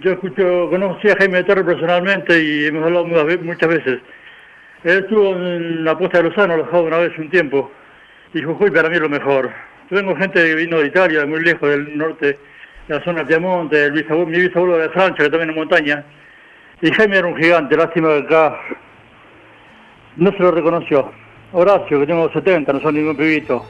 Yo 0.03 0.13
escucho, 0.13 0.69
conocí 0.71 1.09
a 1.11 1.17
Jaime 1.17 1.45
Torres 1.45 1.65
personalmente 1.65 2.43
y 2.43 2.67
hemos 2.67 2.85
hablado 2.85 3.07
muchas 3.07 3.27
ve- 3.27 3.39
muchas 3.39 3.69
veces. 3.69 4.01
Él 4.85 4.99
estuvo 5.05 5.31
en 5.37 5.85
la 5.85 5.97
puesta 5.97 6.19
de 6.19 6.25
Lozano, 6.29 6.55
alojado 6.55 6.85
una 6.85 6.99
vez 6.99 7.17
un 7.19 7.31
tiempo, 7.31 7.71
y 8.35 8.43
Jujuy 8.43 8.71
para 8.71 8.89
mí 8.89 8.97
es 8.97 9.01
lo 9.03 9.09
mejor. 9.09 9.51
Yo 9.91 9.97
tengo 9.99 10.17
gente 10.17 10.43
que 10.45 10.55
vino 10.57 10.79
de 10.79 10.87
Italia, 10.89 11.25
muy 11.27 11.41
lejos 11.45 11.69
del 11.69 11.97
norte, 11.97 12.27
de 12.89 12.95
la 12.99 13.05
zona 13.05 13.21
de 13.21 13.27
Piamonte, 13.27 13.85
el 13.85 13.93
bisabuelo- 13.93 14.27
mi 14.27 14.39
bisabuelo 14.41 14.79
de 14.79 14.89
Francia, 14.89 15.25
que 15.25 15.31
también 15.31 15.51
es 15.51 15.57
montaña. 15.57 16.05
Y 16.81 16.91
Jaime 16.91 17.19
era 17.19 17.29
un 17.29 17.37
gigante, 17.37 17.77
lástima 17.77 18.09
que 18.09 18.19
acá 18.25 18.59
no 20.17 20.33
se 20.33 20.39
lo 20.39 20.51
reconoció. 20.51 21.13
Horacio, 21.53 22.01
que 22.01 22.07
tengo 22.07 22.29
70, 22.33 22.73
no 22.73 22.81
soy 22.81 22.95
ningún 22.95 23.17
pibito. 23.17 23.65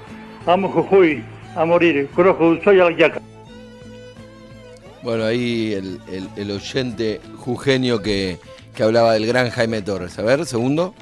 Amo 0.47 0.69
Jujuy, 0.69 1.23
a 1.57 1.65
morir. 1.67 2.09
Conozco 2.15 2.49
Ushuaia 2.51 2.85
y 2.85 2.95
Alyaca. 2.95 3.21
Bueno, 5.03 5.25
ahí 5.25 5.73
el, 5.75 6.01
el- 6.09 6.29
el 6.37 6.51
oyente 6.51 7.21
jujeño 7.37 8.01
que, 8.03 8.39
que 8.75 8.83
hablaba 8.83 9.15
del 9.15 9.27
gran 9.27 9.51
Jaime 9.51 9.83
Torres. 9.83 10.19
A 10.19 10.23
ver, 10.23 10.47
segundo. 10.47 10.95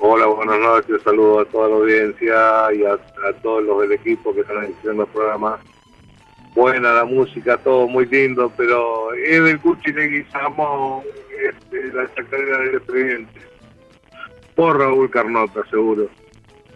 Hola, 0.00 0.26
buenas 0.26 0.60
noches, 0.60 1.02
saludos 1.02 1.46
a 1.48 1.50
toda 1.50 1.68
la 1.68 1.74
audiencia 1.74 2.34
y 2.72 2.84
a, 2.84 2.92
a 2.92 3.32
todos 3.42 3.64
los 3.64 3.80
del 3.80 3.92
equipo 3.92 4.32
que 4.32 4.42
están 4.42 4.58
haciendo 4.58 5.02
el 5.02 5.08
programa. 5.08 5.58
Buena 6.54 6.92
la 6.92 7.04
música, 7.04 7.56
todo 7.58 7.88
muy 7.88 8.06
lindo, 8.06 8.52
pero 8.56 9.12
es 9.14 9.42
del 9.42 9.60
Cuchi 9.60 9.92
Leguizamo, 9.92 11.02
este, 11.50 11.92
la 11.92 12.08
chacarera 12.14 12.58
del 12.58 12.74
expediente. 12.76 13.40
Por 14.54 14.78
Raúl 14.78 15.10
Carnota, 15.10 15.62
seguro. 15.68 16.08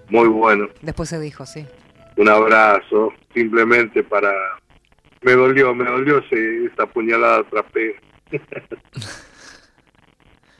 Muy 0.09 0.29
bueno. 0.29 0.69
Después 0.83 1.09
se 1.09 1.21
dijo, 1.21 1.47
sí. 1.47 1.65
Un 2.17 2.29
abrazo, 2.29 3.13
simplemente 3.33 4.03
para... 4.03 4.33
Me 5.23 5.33
dolió, 5.33 5.75
me 5.75 5.85
dolió 5.85 6.19
ese- 6.19 6.67
esa 6.73 6.87
puñalada 6.87 7.45
trapé. 7.49 7.95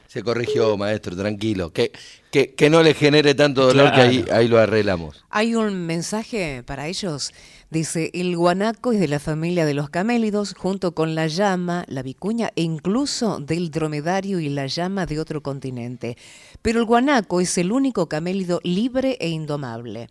Se 0.07 0.21
corrigió, 0.21 0.77
maestro, 0.77 1.15
tranquilo. 1.15 1.73
Que, 1.73 1.91
que, 2.31 2.53
que 2.53 2.69
no 2.69 2.83
le 2.83 2.93
genere 2.93 3.33
tanto 3.33 3.65
dolor 3.65 3.91
que 3.93 4.01
ahí, 4.01 4.25
ahí 4.31 4.47
lo 4.47 4.59
arreglamos. 4.59 5.25
Hay 5.31 5.55
un 5.55 5.87
mensaje 5.87 6.61
para 6.63 6.87
ellos. 6.87 7.33
Dice, 7.71 8.11
el 8.13 8.37
guanaco 8.37 8.91
es 8.93 8.99
de 8.99 9.07
la 9.07 9.17
familia 9.19 9.65
de 9.65 9.73
los 9.73 9.89
camélidos, 9.89 10.53
junto 10.55 10.93
con 10.93 11.15
la 11.15 11.25
llama, 11.25 11.83
la 11.87 12.03
vicuña 12.03 12.51
e 12.55 12.61
incluso 12.61 13.39
del 13.39 13.71
dromedario 13.71 14.39
y 14.39 14.49
la 14.49 14.67
llama 14.67 15.07
de 15.07 15.19
otro 15.19 15.41
continente. 15.41 16.15
Pero 16.61 16.79
el 16.79 16.85
guanaco 16.85 17.41
es 17.41 17.57
el 17.57 17.71
único 17.71 18.07
camélido 18.07 18.59
libre 18.63 19.17
e 19.19 19.29
indomable. 19.29 20.09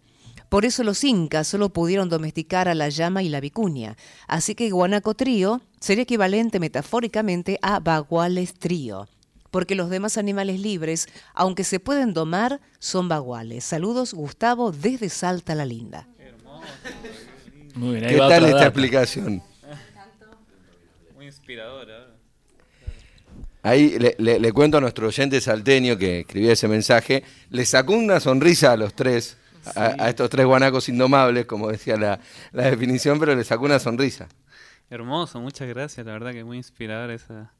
Por 0.52 0.66
eso 0.66 0.84
los 0.84 1.02
incas 1.02 1.48
solo 1.48 1.70
pudieron 1.70 2.10
domesticar 2.10 2.68
a 2.68 2.74
la 2.74 2.90
llama 2.90 3.22
y 3.22 3.30
la 3.30 3.40
vicuña. 3.40 3.96
Así 4.28 4.54
que 4.54 4.68
guanaco 4.68 5.14
trío 5.14 5.62
sería 5.80 6.02
equivalente 6.02 6.60
metafóricamente 6.60 7.58
a 7.62 7.80
baguales 7.80 8.52
trío. 8.52 9.08
Porque 9.50 9.74
los 9.74 9.88
demás 9.88 10.18
animales 10.18 10.60
libres, 10.60 11.08
aunque 11.32 11.64
se 11.64 11.80
pueden 11.80 12.12
domar, 12.12 12.60
son 12.80 13.08
baguales. 13.08 13.64
Saludos, 13.64 14.12
Gustavo, 14.12 14.72
desde 14.72 15.08
Salta 15.08 15.54
la 15.54 15.64
Linda. 15.64 16.06
Muy 17.74 17.94
bien, 18.00 18.08
¿Qué 18.08 18.18
tal 18.18 18.44
esta 18.44 18.56
data. 18.56 18.64
explicación? 18.66 19.42
Muy 21.16 21.26
inspiradora. 21.28 22.08
Ahí 23.62 23.98
le, 23.98 24.16
le- 24.18 24.38
le 24.38 24.52
cuento 24.52 24.76
a 24.76 24.80
nuestro 24.82 25.06
oyente 25.08 25.40
salteño 25.40 25.96
que 25.96 26.20
escribió 26.20 26.52
ese 26.52 26.68
mensaje, 26.68 27.24
le 27.48 27.64
sacó 27.64 27.94
una 27.94 28.20
sonrisa 28.20 28.72
a 28.72 28.76
los 28.76 28.92
tres, 28.94 29.38
a, 29.76 29.94
a 29.98 30.08
estos 30.08 30.28
tres 30.30 30.46
guanacos 30.46 30.88
indomables, 30.88 31.46
como 31.46 31.68
decía 31.68 31.96
la, 31.96 32.18
la 32.52 32.64
definición, 32.70 33.18
pero 33.18 33.34
le 33.34 33.44
sacó 33.44 33.64
una 33.64 33.78
sonrisa. 33.78 34.28
Hermoso, 34.90 35.40
muchas 35.40 35.68
gracias. 35.68 36.04
La 36.06 36.12
verdad 36.12 36.32
que 36.32 36.44
muy 36.44 36.56
inspiradora 36.58 37.14
esa, 37.14 37.52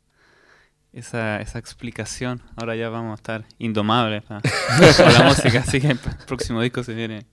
esa, 0.93 1.41
esa 1.41 1.59
explicación. 1.59 2.43
Ahora 2.57 2.77
ya 2.77 2.89
vamos 2.91 3.13
a 3.13 3.15
estar 3.15 3.45
indomables 3.59 4.23
pa- 4.25 4.41
con 4.97 5.13
la 5.13 5.23
música, 5.23 5.61
así 5.67 5.81
que 5.81 5.89
el 5.89 5.99
próximo 6.27 6.61
disco 6.61 6.83
se 6.85 6.95
viene. 6.95 7.25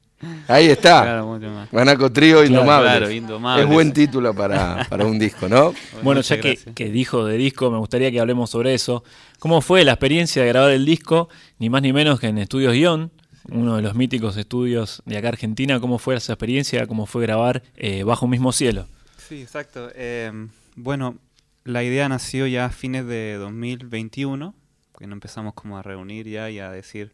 Ahí 0.49 0.67
está. 0.67 1.01
Claro, 1.03 1.27
mucho 1.27 1.49
más. 1.49 1.71
Guanaco 1.71 2.11
Trío 2.11 2.43
Indomables. 2.43 2.91
claro, 2.91 3.09
Indomables. 3.11 3.65
Es 3.65 3.71
buen 3.73 3.93
título 3.93 4.33
para, 4.33 4.85
para 4.89 5.05
un 5.05 5.17
disco, 5.17 5.47
¿no? 5.47 5.73
Bueno, 6.03 6.19
Muchas 6.19 6.37
ya 6.37 6.41
que, 6.41 6.57
que 6.75 6.89
dijo 6.91 7.25
de 7.25 7.37
disco, 7.37 7.71
me 7.71 7.77
gustaría 7.77 8.11
que 8.11 8.19
hablemos 8.19 8.49
sobre 8.49 8.73
eso. 8.73 9.03
¿Cómo 9.39 9.61
fue 9.61 9.85
la 9.85 9.93
experiencia 9.93 10.41
de 10.43 10.49
grabar 10.49 10.71
el 10.71 10.85
disco? 10.85 11.29
Ni 11.57 11.69
más 11.69 11.81
ni 11.83 11.93
menos 11.93 12.19
que 12.19 12.27
en 12.27 12.37
Estudios 12.37 12.73
Guión, 12.73 13.13
uno 13.47 13.75
de 13.75 13.81
los 13.81 13.95
míticos 13.95 14.37
estudios 14.37 15.01
de 15.05 15.17
acá 15.17 15.29
Argentina. 15.29 15.79
¿Cómo 15.79 15.99
fue 15.99 16.15
esa 16.15 16.33
experiencia? 16.33 16.87
¿Cómo 16.87 17.05
fue 17.05 17.21
grabar 17.21 17.63
eh, 17.75 18.03
Bajo 18.03 18.25
un 18.25 18.31
mismo 18.31 18.51
cielo? 18.51 18.87
Sí, 19.17 19.41
exacto. 19.41 19.89
Eh, 19.95 20.31
bueno, 20.75 21.17
la 21.63 21.83
idea 21.83 22.09
nació 22.09 22.47
ya 22.47 22.65
a 22.65 22.69
fines 22.69 23.05
de 23.05 23.35
2021, 23.35 24.53
cuando 24.91 25.13
empezamos 25.13 25.53
como 25.53 25.77
a 25.77 25.83
reunir 25.83 26.27
ya 26.27 26.49
y 26.49 26.59
a 26.59 26.71
decir, 26.71 27.11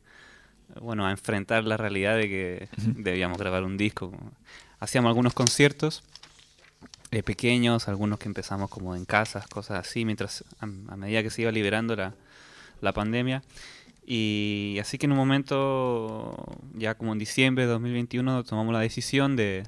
bueno, 0.82 1.05
a 1.05 1.12
enfrentar 1.12 1.63
la 1.63 1.77
realidad 1.77 2.17
de 2.17 2.29
que 2.29 2.70
debíamos 2.77 3.38
grabar 3.38 3.63
un 3.63 3.77
disco. 3.77 4.13
Hacíamos 4.79 5.10
algunos 5.10 5.34
conciertos 5.34 6.03
eh, 7.12 7.24
pequeños, 7.24 7.88
algunos 7.88 8.20
que 8.20 8.27
empezamos 8.27 8.70
como 8.70 8.96
en 8.96 9.05
casas, 9.05 9.48
cosas 9.48 9.88
así, 9.88 10.05
mientras 10.05 10.44
a, 10.60 10.63
a 10.65 10.98
medida 10.98 11.24
que 11.24 11.29
se 11.29 11.44
iba 11.44 11.51
liberando 11.51 11.96
la, 11.96 12.13
la 12.82 12.94
pandemia. 12.94 13.41
Y 14.08 14.78
así 14.80 15.00
que 15.00 15.08
en 15.08 15.14
un 15.14 15.18
momento, 15.18 16.36
ya 16.74 16.94
como 16.96 17.14
en 17.14 17.20
diciembre 17.20 17.66
de 17.66 17.72
2021, 17.72 18.44
tomamos 18.44 18.72
la 18.72 18.80
decisión 18.80 19.36
de, 19.36 19.64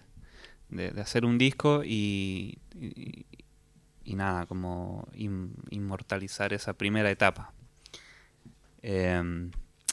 de, 0.69 0.89
hacer 1.01 1.25
un 1.25 1.39
disco 1.39 1.81
y, 1.83 2.59
y, 4.03 4.15
nada, 4.15 4.45
como 4.45 5.07
in- 5.15 5.55
inmortalizar 5.71 6.53
esa 6.53 6.73
primera 6.73 7.09
etapa. 7.09 7.51
Em, 8.83 9.49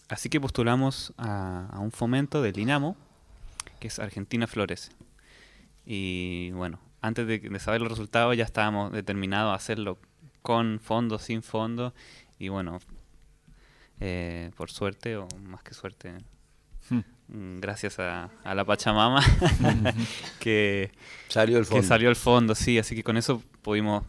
así 0.09 0.29
que 0.29 0.41
postulamos 0.41 1.15
a, 1.17 1.79
un 1.81 1.91
fomento 1.91 2.43
del 2.43 2.59
INAMO 2.59 2.97
que 3.81 3.89
es 3.89 3.99
Argentina 3.99 4.47
Florece. 4.47 4.93
Y 5.87 6.51
bueno, 6.53 6.81
antes 7.01 7.27
de, 7.27 7.39
de 7.39 7.59
saber 7.61 7.81
los 7.81 7.91
resultados 7.91 8.37
ya 8.37 8.45
estábamos 8.45 8.93
determinados 8.93 9.53
a 9.53 9.57
hacerlo 9.57 9.99
con 10.43 10.81
fondo, 10.81 11.19
sin 11.19 11.43
fondo. 11.43 11.95
Y 12.39 12.49
bueno, 12.49 12.79
eh, 14.07 14.51
por 14.57 14.71
suerte, 14.71 15.17
o 15.17 15.27
más 15.49 15.63
que 15.63 15.73
suerte, 15.75 16.13
Hmm. 16.91 16.99
mm, 17.29 17.61
gracias 17.61 17.99
a, 17.99 18.29
a 18.45 18.55
la 18.55 18.63
Pachamama, 18.67 19.23
que, 20.39 20.91
Salió 21.29 21.57
el 21.59 21.65
que 21.65 21.71
fondo. 21.71 21.87
salió 21.87 22.11
el 22.11 22.17
fondo, 22.17 22.55
sí. 22.55 22.79
Así 22.79 22.95
que 22.95 23.03
con 23.03 23.17
eso 23.17 23.43
pudimos 23.63 24.05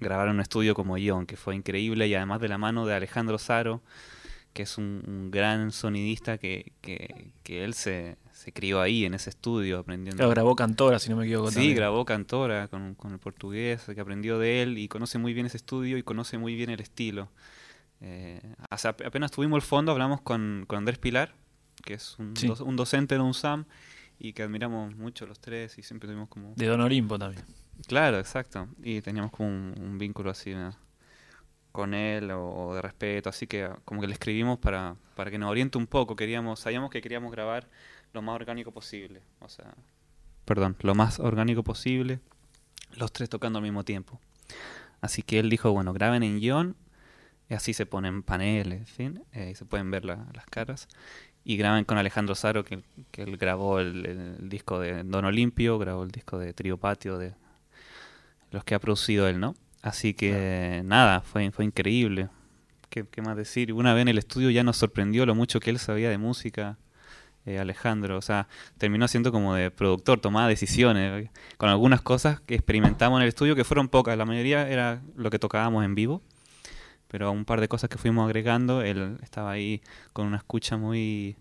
grabar 0.00 0.26
en 0.28 0.34
un 0.34 0.40
estudio 0.40 0.74
como 0.74 0.98
Ion, 0.98 1.26
que 1.26 1.36
fue 1.36 1.54
increíble. 1.54 2.08
Y 2.08 2.14
además 2.16 2.40
de 2.40 2.48
la 2.48 2.58
mano 2.58 2.86
de 2.86 2.94
Alejandro 2.94 3.38
Saro, 3.38 3.82
que 4.52 4.62
es 4.64 4.78
un, 4.78 5.04
un 5.06 5.30
gran 5.30 5.70
sonidista 5.70 6.38
que, 6.38 6.72
que, 6.80 7.30
que 7.44 7.62
él 7.64 7.74
se, 7.74 8.16
se 8.32 8.52
crió 8.52 8.80
ahí 8.80 9.04
en 9.04 9.14
ese 9.14 9.30
estudio 9.30 9.78
aprendiendo. 9.78 10.16
Claro, 10.16 10.30
grabó 10.30 10.56
Cantora, 10.56 10.98
si 10.98 11.10
no 11.10 11.16
me 11.16 11.24
equivoco. 11.26 11.50
Sí, 11.50 11.54
también. 11.54 11.76
grabó 11.76 12.04
Cantora 12.04 12.66
con, 12.66 12.96
con 12.96 13.12
el 13.12 13.20
portugués, 13.20 13.82
que 13.94 14.00
aprendió 14.00 14.40
de 14.40 14.62
él 14.62 14.78
y 14.78 14.88
conoce 14.88 15.18
muy 15.18 15.34
bien 15.34 15.46
ese 15.46 15.58
estudio 15.58 15.96
y 15.98 16.02
conoce 16.02 16.36
muy 16.38 16.56
bien 16.56 16.70
el 16.70 16.80
estilo. 16.80 17.28
Eh, 18.00 18.40
apenas 18.70 19.30
tuvimos 19.30 19.56
el 19.56 19.62
fondo, 19.62 19.92
hablamos 19.92 20.20
con, 20.20 20.64
con 20.66 20.78
Andrés 20.78 20.98
Pilar, 20.98 21.34
que 21.84 21.94
es 21.94 22.18
un, 22.18 22.36
Sí. 22.36 22.46
doc- 22.46 22.60
un 22.60 22.76
docente 22.76 23.18
UNSAM 23.18 23.64
y 24.18 24.32
que 24.32 24.42
admiramos 24.42 24.94
mucho 24.96 25.26
los 25.26 25.40
tres 25.40 25.78
y 25.78 25.82
siempre 25.82 26.08
tuvimos 26.08 26.28
como... 26.28 26.54
De 26.56 26.66
Don 26.66 26.80
Olimpo 26.80 27.18
también. 27.18 27.44
Claro, 27.86 28.18
exacto. 28.18 28.68
Y 28.82 29.00
teníamos 29.00 29.30
como 29.30 29.48
un, 29.48 29.74
un 29.80 29.98
vínculo 29.98 30.30
así 30.30 30.54
¿no? 30.54 30.74
con 31.72 31.94
él 31.94 32.30
o, 32.32 32.44
o 32.68 32.74
de 32.74 32.82
respeto, 32.82 33.28
así 33.28 33.46
que 33.46 33.70
como 33.84 34.00
que 34.00 34.06
le 34.08 34.12
escribimos 34.14 34.58
para, 34.58 34.96
para 35.14 35.30
que 35.30 35.38
nos 35.38 35.50
oriente 35.50 35.78
un 35.78 35.86
poco. 35.86 36.16
Queríamos, 36.16 36.60
sabíamos 36.60 36.90
que 36.90 37.00
queríamos 37.00 37.30
grabar 37.30 37.68
lo 38.12 38.22
más 38.22 38.34
orgánico 38.34 38.72
posible, 38.72 39.22
o 39.40 39.48
sea, 39.48 39.74
perdón, 40.44 40.76
lo 40.80 40.94
más 40.94 41.20
orgánico 41.20 41.62
posible, 41.62 42.20
los 42.96 43.12
tres 43.12 43.28
tocando 43.28 43.58
al 43.58 43.62
mismo 43.62 43.84
tiempo. 43.84 44.18
Así 45.00 45.22
que 45.22 45.38
él 45.38 45.50
dijo, 45.50 45.70
bueno, 45.72 45.92
graben 45.92 46.22
en 46.22 46.40
guion, 46.40 46.74
y 47.48 47.54
así 47.54 47.72
se 47.74 47.86
ponen 47.86 48.22
paneles, 48.22 48.80
en 48.80 48.86
fin, 48.86 49.22
eh, 49.32 49.50
y 49.52 49.54
se 49.54 49.64
pueden 49.64 49.90
ver 49.90 50.04
la- 50.04 50.26
las 50.34 50.46
caras. 50.46 50.88
Y 51.44 51.56
graben 51.56 51.84
con 51.84 51.96
Alejandro 51.98 52.34
Saro, 52.34 52.64
que, 52.64 52.82
que 53.10 53.22
él 53.22 53.36
grabó 53.38 53.80
el, 53.80 54.04
el 54.40 54.48
disco 54.50 54.80
de 54.80 55.02
Don 55.04 55.24
Olimpio, 55.24 55.78
grabó 55.78 56.02
el 56.02 56.10
disco 56.10 56.38
de 56.38 56.52
Trío 56.52 56.76
Patio, 56.76 57.16
de 57.18 57.32
los 58.50 58.64
que 58.64 58.74
ha 58.74 58.78
producido 58.78 59.28
él, 59.28 59.40
¿no? 59.40 59.54
Así 59.82 60.12
que 60.14 60.82
nada, 60.84 61.20
fue, 61.20 61.50
fue 61.50 61.64
increíble. 61.64 62.28
¿Qué, 62.90 63.04
qué 63.10 63.22
más 63.22 63.36
decir? 63.36 63.72
Una 63.72 63.94
vez 63.94 64.02
en 64.02 64.08
el 64.08 64.18
estudio 64.18 64.50
ya 64.50 64.62
nos 64.64 64.76
sorprendió 64.76 65.24
lo 65.26 65.34
mucho 65.34 65.60
que 65.60 65.70
él 65.70 65.78
sabía 65.78 66.10
de 66.10 66.18
música, 66.18 66.78
eh, 67.46 67.58
Alejandro. 67.58 68.16
O 68.18 68.22
sea, 68.22 68.48
terminó 68.78 69.06
siendo 69.08 69.30
como 69.30 69.54
de 69.54 69.70
productor, 69.70 70.20
tomaba 70.20 70.48
decisiones, 70.48 71.24
eh, 71.26 71.30
con 71.58 71.68
algunas 71.68 72.00
cosas 72.02 72.40
que 72.40 72.54
experimentamos 72.54 73.18
en 73.18 73.22
el 73.22 73.28
estudio, 73.28 73.54
que 73.54 73.64
fueron 73.64 73.88
pocas. 73.88 74.16
La 74.18 74.24
mayoría 74.24 74.68
era 74.68 75.02
lo 75.16 75.30
que 75.30 75.38
tocábamos 75.38 75.84
en 75.84 75.94
vivo. 75.94 76.22
Pero 77.08 77.32
un 77.32 77.44
par 77.44 77.60
de 77.60 77.68
cosas 77.68 77.88
que 77.88 77.98
fuimos 77.98 78.26
agregando, 78.26 78.82
él 78.82 79.18
estaba 79.22 79.50
ahí 79.50 79.80
con 80.12 80.26
una 80.26 80.36
escucha 80.36 80.76
muy, 80.76 81.36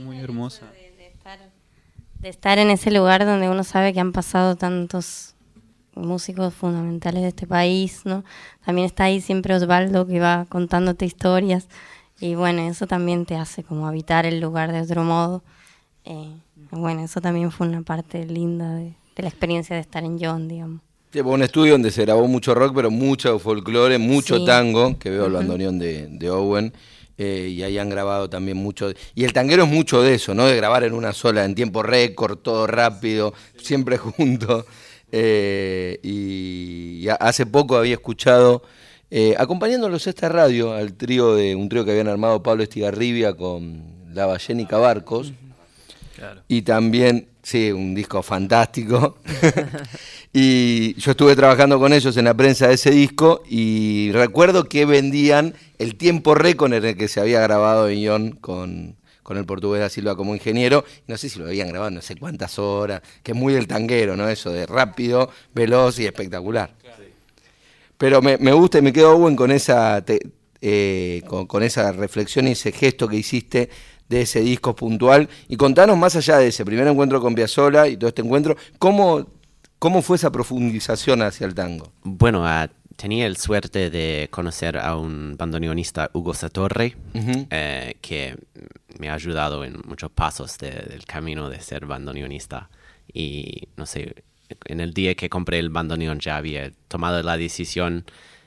muy 0.00 0.18
hermosa. 0.18 0.70
de 0.72 1.06
estar, 1.06 1.38
de 2.18 2.28
estar 2.28 2.58
en 2.58 2.70
ese 2.70 2.90
lugar 2.90 3.24
donde 3.24 3.48
uno 3.48 3.62
sabe 3.64 3.92
que 3.92 4.00
han 4.00 4.12
pasado 4.12 4.56
tantos 4.56 5.34
músicos 5.94 6.54
fundamentales 6.54 7.22
de 7.22 7.28
este 7.28 7.46
país, 7.46 8.02
¿no? 8.04 8.24
También 8.64 8.86
está 8.86 9.04
ahí 9.04 9.20
siempre 9.20 9.54
Osvaldo 9.54 10.06
que 10.06 10.20
va 10.20 10.46
contándote 10.48 11.04
historias 11.04 11.68
y 12.18 12.34
bueno, 12.34 12.62
eso 12.62 12.86
también 12.86 13.26
te 13.26 13.36
hace 13.36 13.62
como 13.62 13.86
habitar 13.86 14.26
el 14.26 14.40
lugar 14.40 14.72
de 14.72 14.80
otro 14.80 15.04
modo. 15.04 15.42
Eh, 16.04 16.34
bueno, 16.70 17.02
eso 17.02 17.20
también 17.20 17.50
fue 17.50 17.68
una 17.68 17.82
parte 17.82 18.24
linda 18.26 18.74
de, 18.74 18.94
de 19.16 19.22
la 19.22 19.28
experiencia 19.28 19.76
de 19.76 19.82
estar 19.82 20.04
en 20.04 20.18
John, 20.20 20.48
digamos. 20.48 20.80
Sí, 21.12 21.20
fue 21.22 21.32
un 21.32 21.42
estudio 21.42 21.72
donde 21.72 21.90
se 21.90 22.02
grabó 22.02 22.26
mucho 22.26 22.54
rock, 22.54 22.72
pero 22.74 22.90
mucho 22.90 23.38
folclore, 23.38 23.98
mucho 23.98 24.38
Sí. 24.38 24.46
tango, 24.46 24.98
que 24.98 25.10
veo 25.10 25.26
el 25.26 25.32
bandoneón 25.32 25.78
de, 25.78 26.06
de 26.08 26.30
Owen. 26.30 26.72
eh, 27.18 27.48
y 27.54 27.62
ahí 27.62 27.76
han 27.78 27.90
grabado 27.90 28.30
también 28.30 28.56
mucho. 28.56 28.90
Y 29.14 29.24
el 29.24 29.32
tanguero 29.34 29.64
es 29.64 29.68
mucho 29.68 30.02
de 30.02 30.14
eso, 30.14 30.34
¿no? 30.34 30.46
De 30.46 30.56
grabar 30.56 30.82
en 30.84 30.94
una 30.94 31.12
sola, 31.12 31.44
en 31.44 31.54
tiempo 31.54 31.82
récord, 31.82 32.38
todo 32.38 32.66
rápido, 32.66 33.34
siempre 33.58 33.98
juntos. 33.98 34.64
Eh, 35.12 36.00
y, 36.02 37.06
hace 37.20 37.44
poco 37.44 37.76
había 37.76 37.92
escuchado, 37.94 38.62
eh, 39.10 39.34
acompañándolos 39.38 40.06
a 40.06 40.10
esta 40.10 40.30
radio, 40.30 40.72
al 40.72 40.94
trío 40.94 41.34
de 41.36 41.54
un 41.54 41.68
trío 41.68 41.84
que 41.84 41.90
habían 41.90 42.08
armado 42.08 42.42
Pablo 42.42 42.62
Estigarribia 42.62 43.34
con 43.34 43.82
La 44.14 44.24
Ballénica 44.24 44.78
Barcos. 44.78 45.32
Claro. 46.16 46.40
Y 46.48 46.62
también, 46.62 47.28
sí, 47.42 47.70
un 47.72 47.94
disco 47.94 48.22
fantástico. 48.22 49.18
y 50.32 50.94
yo 50.94 51.10
estuve 51.12 51.36
trabajando 51.36 51.78
con 51.78 51.92
ellos 51.92 52.16
en 52.16 52.24
la 52.24 52.34
prensa 52.34 52.68
de 52.68 52.74
ese 52.74 52.90
disco 52.90 53.42
y 53.48 54.10
recuerdo 54.12 54.68
que 54.68 54.84
vendían 54.84 55.54
el 55.78 55.96
tiempo 55.96 56.34
récord 56.34 56.72
en 56.72 56.84
el 56.84 56.96
que 56.96 57.08
se 57.08 57.20
había 57.20 57.40
grabado 57.40 57.90
Ion 57.90 58.32
con, 58.32 58.96
con 59.22 59.36
el 59.36 59.44
portugués 59.44 59.80
da 59.80 59.88
Silva 59.88 60.16
como 60.16 60.34
ingeniero. 60.34 60.84
No 61.06 61.16
sé 61.18 61.28
si 61.28 61.38
lo 61.38 61.46
habían 61.46 61.68
grabado 61.68 61.90
no 61.90 62.02
sé 62.02 62.16
cuántas 62.16 62.58
horas, 62.58 63.02
que 63.22 63.32
es 63.32 63.38
muy 63.38 63.52
del 63.54 63.66
tanguero, 63.66 64.16
¿no? 64.16 64.28
Eso 64.28 64.50
de 64.50 64.66
rápido, 64.66 65.30
veloz 65.54 65.98
y 65.98 66.06
espectacular. 66.06 66.74
Pero 67.98 68.20
me, 68.22 68.36
me 68.38 68.52
gusta 68.52 68.78
y 68.78 68.82
me 68.82 68.92
quedo 68.92 69.16
buen 69.16 69.36
con 69.36 69.50
esa, 69.50 70.02
te- 70.04 70.20
eh, 70.60 71.22
con, 71.28 71.46
con 71.46 71.62
esa 71.62 71.92
reflexión 71.92 72.48
y 72.48 72.52
ese 72.52 72.72
gesto 72.72 73.06
que 73.08 73.16
hiciste 73.16 73.68
de 74.08 74.22
ese 74.22 74.40
disco 74.40 74.74
puntual. 74.76 75.28
Y 75.48 75.56
contanos 75.56 75.96
más 75.96 76.16
allá 76.16 76.38
de 76.38 76.48
ese 76.48 76.64
primer 76.64 76.86
encuentro 76.86 77.20
con 77.20 77.34
Piazzolla 77.34 77.86
y 77.88 77.96
todo 77.96 78.08
este 78.08 78.22
encuentro, 78.22 78.56
¿cómo, 78.78 79.26
cómo 79.78 80.02
fue 80.02 80.16
esa 80.16 80.30
profundización 80.30 81.22
hacia 81.22 81.46
el 81.46 81.54
tango? 81.54 81.92
Bueno, 82.02 82.46
ah, 82.46 82.68
tenía 82.96 83.26
el 83.26 83.36
suerte 83.36 83.90
de 83.90 84.28
conocer 84.30 84.76
a 84.78 84.96
un 84.96 85.36
bandoneonista, 85.38 86.10
Hugo 86.12 86.34
Satorre, 86.34 86.94
eh, 87.50 87.96
que 88.00 88.36
me 88.98 89.08
ha 89.08 89.14
ayudado 89.14 89.64
en 89.64 89.80
muchos 89.86 90.10
pasos 90.10 90.58
de- 90.58 90.70
del 90.70 91.04
camino 91.06 91.48
de 91.48 91.60
ser 91.60 91.86
bandoneonista. 91.86 92.68
Y 93.12 93.68
no 93.76 93.86
sé, 93.86 94.22
en 94.66 94.80
el 94.80 94.92
día 94.92 95.14
que 95.14 95.30
compré 95.30 95.58
el 95.58 95.70
bandoneón 95.70 96.20
ya 96.20 96.36
había 96.36 96.70
tomado 96.88 97.22
la 97.22 97.36
decisión 97.38 98.04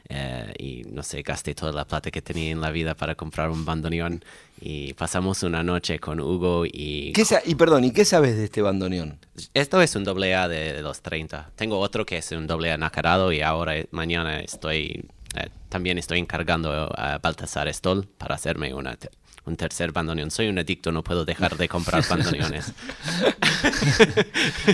eh, 0.10 0.54
y 0.60 0.84
no 0.92 1.02
sé, 1.04 1.22
gasté 1.24 1.56
toda 1.56 1.72
la 1.72 1.86
plata 1.86 2.12
que 2.12 2.22
tenía 2.22 2.52
en 2.52 2.62
la 2.62 2.72
vida 2.72 2.96
para 2.96 3.16
comprar 3.16 3.50
un 3.50 3.66
bandoneón. 3.66 4.24
Y 4.62 4.94
pasamos 4.94 5.44
una 5.44 5.64
noche 5.64 6.00
con 6.00 6.20
Hugo 6.20 6.66
y 6.66 7.12
¿Qué 7.14 7.26
sa- 7.26 7.42
y 7.46 7.56
perdón, 7.56 7.84
¿y 7.84 7.92
qué 7.92 8.06
sabes 8.06 8.38
de 8.38 8.46
este 8.46 8.62
bandoneón? 8.62 9.18
esto 9.54 9.82
es 9.82 9.96
un 9.96 10.04
doble 10.06 10.34
A 10.36 10.48
de, 10.48 10.74
de 10.74 10.82
los 10.82 11.02
30. 11.02 11.52
Tengo 11.56 11.80
otro 11.80 12.06
que 12.06 12.18
es 12.18 12.32
un 12.32 12.48
doble 12.48 12.72
A 12.72 12.78
nacarado 12.78 13.32
y 13.34 13.42
ahora 13.42 13.78
eh, 13.78 13.88
mañana 13.92 14.40
estoy 14.40 15.06
eh, 15.36 15.50
también 15.68 15.98
estoy 15.98 16.20
encargando 16.20 16.72
a 16.98 17.18
Baltasar 17.18 17.68
Stoll 17.74 18.08
para 18.18 18.36
hacerme 18.36 18.74
una 18.74 18.96
te- 18.96 19.10
un 19.46 19.58
tercer 19.58 19.92
bandoneón. 19.92 20.32
Soy 20.32 20.48
un 20.48 20.58
adicto, 20.58 20.92
no 20.94 21.04
puedo 21.04 21.26
dejar 21.26 21.58
de 21.58 21.68
comprar 21.68 22.04
bandoneones. 22.10 22.72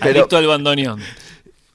Adicto 0.01 0.37
al 0.37 0.47
bandoneón. 0.47 1.01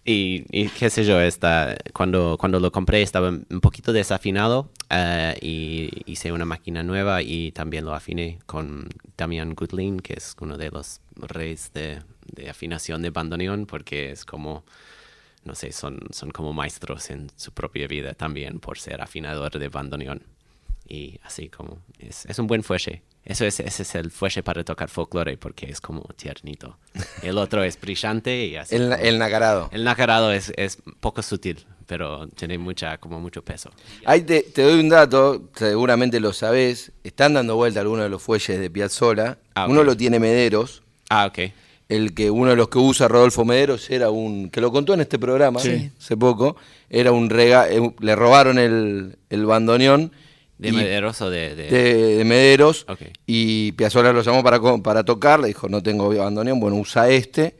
Y, 0.08 0.68
qué 0.68 0.88
sé 0.88 1.04
yo, 1.04 1.20
esta, 1.20 1.76
cuando, 1.92 2.36
cuando 2.38 2.60
lo 2.60 2.70
compré 2.70 3.02
estaba 3.02 3.30
un 3.30 3.60
poquito 3.60 3.92
desafinado 3.92 4.70
eh, 4.88 5.36
y 5.42 5.90
hice 6.06 6.30
una 6.30 6.44
máquina 6.44 6.84
nueva 6.84 7.22
y 7.22 7.50
también 7.50 7.84
lo 7.84 7.92
afiné 7.92 8.38
con 8.46 8.88
Damian 9.16 9.56
Goodlin, 9.56 9.98
que 9.98 10.14
es 10.14 10.36
uno 10.40 10.56
de 10.56 10.70
los 10.70 11.00
reyes 11.16 11.72
de, 11.74 11.98
de 12.32 12.48
afinación 12.48 13.02
de 13.02 13.10
bandoneón, 13.10 13.66
porque 13.66 14.12
es 14.12 14.24
como, 14.24 14.64
no 15.44 15.56
sé, 15.56 15.72
son, 15.72 15.98
son 16.12 16.30
como 16.30 16.52
maestros 16.52 17.10
en 17.10 17.28
su 17.34 17.50
propia 17.50 17.88
vida 17.88 18.14
también 18.14 18.60
por 18.60 18.78
ser 18.78 19.02
afinador 19.02 19.58
de 19.58 19.68
bandoneón. 19.68 20.22
Y 20.88 21.18
así 21.24 21.48
como, 21.48 21.78
es, 21.98 22.26
es 22.26 22.38
un 22.38 22.46
buen 22.46 22.62
fuelle. 22.62 23.02
Eso 23.26 23.44
es, 23.44 23.58
ese 23.60 23.82
es 23.82 23.94
el 23.96 24.10
fuelle 24.10 24.42
para 24.42 24.62
tocar 24.64 24.88
folclore 24.88 25.36
porque 25.36 25.66
es 25.66 25.80
como 25.80 26.02
tiernito. 26.16 26.78
El 27.22 27.36
otro 27.38 27.62
es 27.64 27.78
brillante 27.80 28.46
y 28.46 28.56
así. 28.56 28.76
El, 28.76 28.82
como- 28.90 28.94
el 29.02 29.18
nacarado. 29.18 29.68
el 29.72 29.82
nacarado 29.84 30.32
es, 30.32 30.52
es 30.56 30.78
poco 31.00 31.22
sutil, 31.22 31.66
pero 31.86 32.28
tiene 32.28 32.56
mucha, 32.56 32.98
como 32.98 33.20
mucho 33.20 33.42
peso. 33.44 33.70
Ahí 34.04 34.22
te, 34.22 34.42
te 34.42 34.62
doy 34.62 34.78
un 34.78 34.88
dato, 34.88 35.48
seguramente 35.54 36.20
lo 36.20 36.32
sabés. 36.32 36.92
Están 37.02 37.34
dando 37.34 37.56
vuelta 37.56 37.80
algunos 37.80 38.04
de 38.04 38.10
los 38.10 38.22
fuelles 38.22 38.60
de 38.60 38.70
Piazzola. 38.70 39.38
Ah, 39.54 39.64
ok. 39.64 39.70
Uno 39.72 39.82
lo 39.82 39.96
tiene 39.96 40.20
Mederos. 40.20 40.82
Ah, 41.10 41.26
ok. 41.26 41.50
el 41.88 42.14
que 42.14 42.30
uno 42.30 42.50
de 42.50 42.56
los 42.56 42.68
que 42.68 42.78
usa 42.78 43.06
Rodolfo 43.08 43.44
Mederos 43.44 43.90
era 43.90 44.10
un 44.10 44.50
que 44.50 44.60
lo 44.60 44.72
contó 44.72 44.94
en 44.94 45.00
este 45.02 45.18
programa 45.20 45.60
Sí. 45.60 45.90
hace 46.00 46.16
poco 46.16 46.56
era 46.90 47.12
un 47.12 47.30
rega 47.30 47.68
eh, 47.70 47.94
le 48.00 48.16
robaron 48.16 48.58
el, 48.58 49.16
el 49.30 49.46
bandoneón 49.46 50.10
¿De 50.58 50.68
y- 50.68 50.72
Mederos 50.72 51.20
o 51.20 51.30
de...? 51.30 51.54
de- 51.54 51.70
de, 51.70 52.16
de 52.16 52.24
Mederos 52.24 52.86
y 53.26 53.72
Piazzolla 53.72 54.12
lo 54.12 54.22
llamó 54.22 54.42
para, 54.42 54.60
para 54.82 55.04
tocar 55.04 55.40
le 55.40 55.48
dijo 55.48 55.68
no 55.68 55.82
tengo 55.82 56.08
bandoneón 56.08 56.58
bueno 56.60 56.76
usa 56.76 57.08
este 57.10 57.56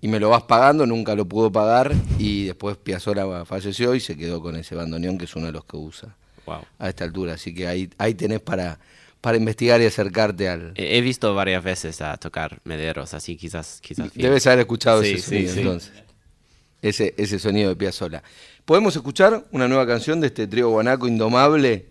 y 0.00 0.08
me 0.08 0.18
lo 0.18 0.30
vas 0.30 0.44
pagando 0.44 0.86
nunca 0.86 1.14
lo 1.14 1.26
pudo 1.26 1.52
pagar 1.52 1.92
y 2.18 2.44
después 2.46 2.76
Piazzolla 2.78 3.44
falleció 3.44 3.94
y 3.94 4.00
se 4.00 4.16
quedó 4.16 4.40
con 4.40 4.56
ese 4.56 4.74
bandoneón 4.74 5.18
que 5.18 5.26
es 5.26 5.36
uno 5.36 5.46
de 5.46 5.52
los 5.52 5.64
que 5.64 5.76
usa 5.76 6.16
Wow. 6.46 6.60
a 6.78 6.88
esta 6.88 7.04
altura 7.04 7.34
así 7.34 7.54
que 7.54 7.66
ahí 7.68 7.90
ahí 7.98 8.14
tenés 8.14 8.40
para 8.40 8.78
para 9.20 9.36
investigar 9.36 9.78
y 9.82 9.84
acercarte 9.84 10.48
al... 10.48 10.72
He 10.76 11.02
visto 11.02 11.34
varias 11.34 11.62
veces 11.62 12.00
a 12.00 12.16
tocar 12.16 12.58
mederos, 12.64 13.12
así 13.12 13.36
quizás... 13.36 13.78
quizás. 13.82 14.10
Debes 14.14 14.46
haber 14.46 14.60
escuchado 14.60 15.02
Sí, 15.02 15.10
ese 15.10 15.18
sí, 15.18 15.24
sonido, 15.28 15.52
sí. 15.52 15.60
entonces. 15.60 15.92
Ese, 16.80 17.14
ese 17.18 17.38
sonido 17.38 17.68
de 17.68 17.76
Piazzolla. 17.76 18.22
¿Podemos 18.64 18.96
escuchar 18.96 19.44
una 19.52 19.68
nueva 19.68 19.86
canción 19.86 20.22
de 20.22 20.28
este 20.28 20.46
trío 20.46 20.70
guanaco 20.70 21.06
indomable 21.06 21.84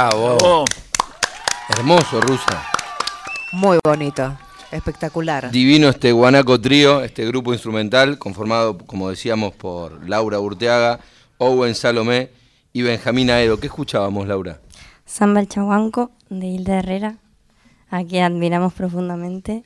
Bravo. 0.00 0.36
Oh, 0.42 0.64
Hermoso, 1.70 2.20
Rusa. 2.20 2.62
Muy 3.52 3.78
bonito, 3.82 4.36
espectacular. 4.70 5.50
Divino 5.50 5.88
este 5.88 6.12
Guanaco 6.12 6.60
Trío, 6.60 7.02
este 7.02 7.24
grupo 7.24 7.54
instrumental 7.54 8.18
conformado, 8.18 8.76
como 8.76 9.08
decíamos, 9.08 9.54
por 9.54 10.06
Laura 10.06 10.38
Urteaga, 10.38 11.00
Owen 11.38 11.74
Salomé 11.74 12.28
y 12.74 12.82
Benjamín 12.82 13.30
Aedo. 13.30 13.58
¿Qué 13.58 13.68
escuchábamos, 13.68 14.28
Laura? 14.28 14.60
Samba 15.06 15.40
el 15.40 15.48
Chahuanco 15.48 16.10
de 16.28 16.46
Hilda 16.46 16.80
Herrera, 16.80 17.16
a 17.88 18.04
quien 18.04 18.24
admiramos 18.24 18.74
profundamente. 18.74 19.62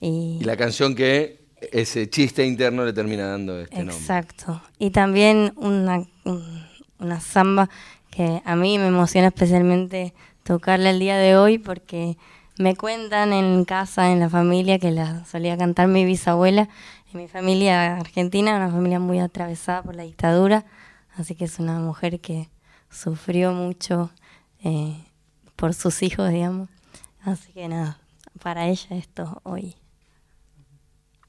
Y, 0.00 0.38
Y 0.40 0.44
la 0.44 0.56
canción 0.56 0.94
que 0.94 1.42
ese 1.72 2.08
chiste 2.08 2.46
interno 2.46 2.86
le 2.86 2.94
termina 2.94 3.26
dando 3.26 3.60
este 3.60 3.76
nombre. 3.80 3.94
Exacto. 3.96 4.62
Y 4.78 4.92
también 4.92 5.52
una, 5.56 6.06
un- 6.24 6.66
una 7.00 7.20
samba 7.20 7.68
que 8.10 8.42
a 8.44 8.56
mí 8.56 8.78
me 8.78 8.88
emociona 8.88 9.28
especialmente 9.28 10.14
tocarla 10.42 10.90
el 10.90 10.98
día 10.98 11.16
de 11.16 11.36
hoy 11.36 11.58
porque 11.58 12.16
me 12.58 12.74
cuentan 12.74 13.32
en 13.32 13.64
casa, 13.64 14.10
en 14.10 14.18
la 14.20 14.28
familia, 14.28 14.78
que 14.78 14.90
la 14.90 15.24
solía 15.26 15.56
cantar 15.56 15.88
mi 15.88 16.04
bisabuela. 16.04 16.68
En 17.12 17.20
mi 17.20 17.28
familia 17.28 17.96
argentina, 17.96 18.56
una 18.56 18.70
familia 18.70 18.98
muy 18.98 19.18
atravesada 19.20 19.82
por 19.82 19.94
la 19.94 20.02
dictadura, 20.02 20.66
así 21.16 21.34
que 21.34 21.44
es 21.44 21.58
una 21.58 21.78
mujer 21.78 22.20
que 22.20 22.50
sufrió 22.90 23.52
mucho 23.52 24.10
eh, 24.62 24.96
por 25.56 25.72
sus 25.72 26.02
hijos, 26.02 26.30
digamos. 26.30 26.68
Así 27.22 27.52
que 27.52 27.68
nada, 27.68 27.98
para 28.40 28.68
ella 28.68 28.96
esto 28.96 29.40
hoy. 29.44 29.76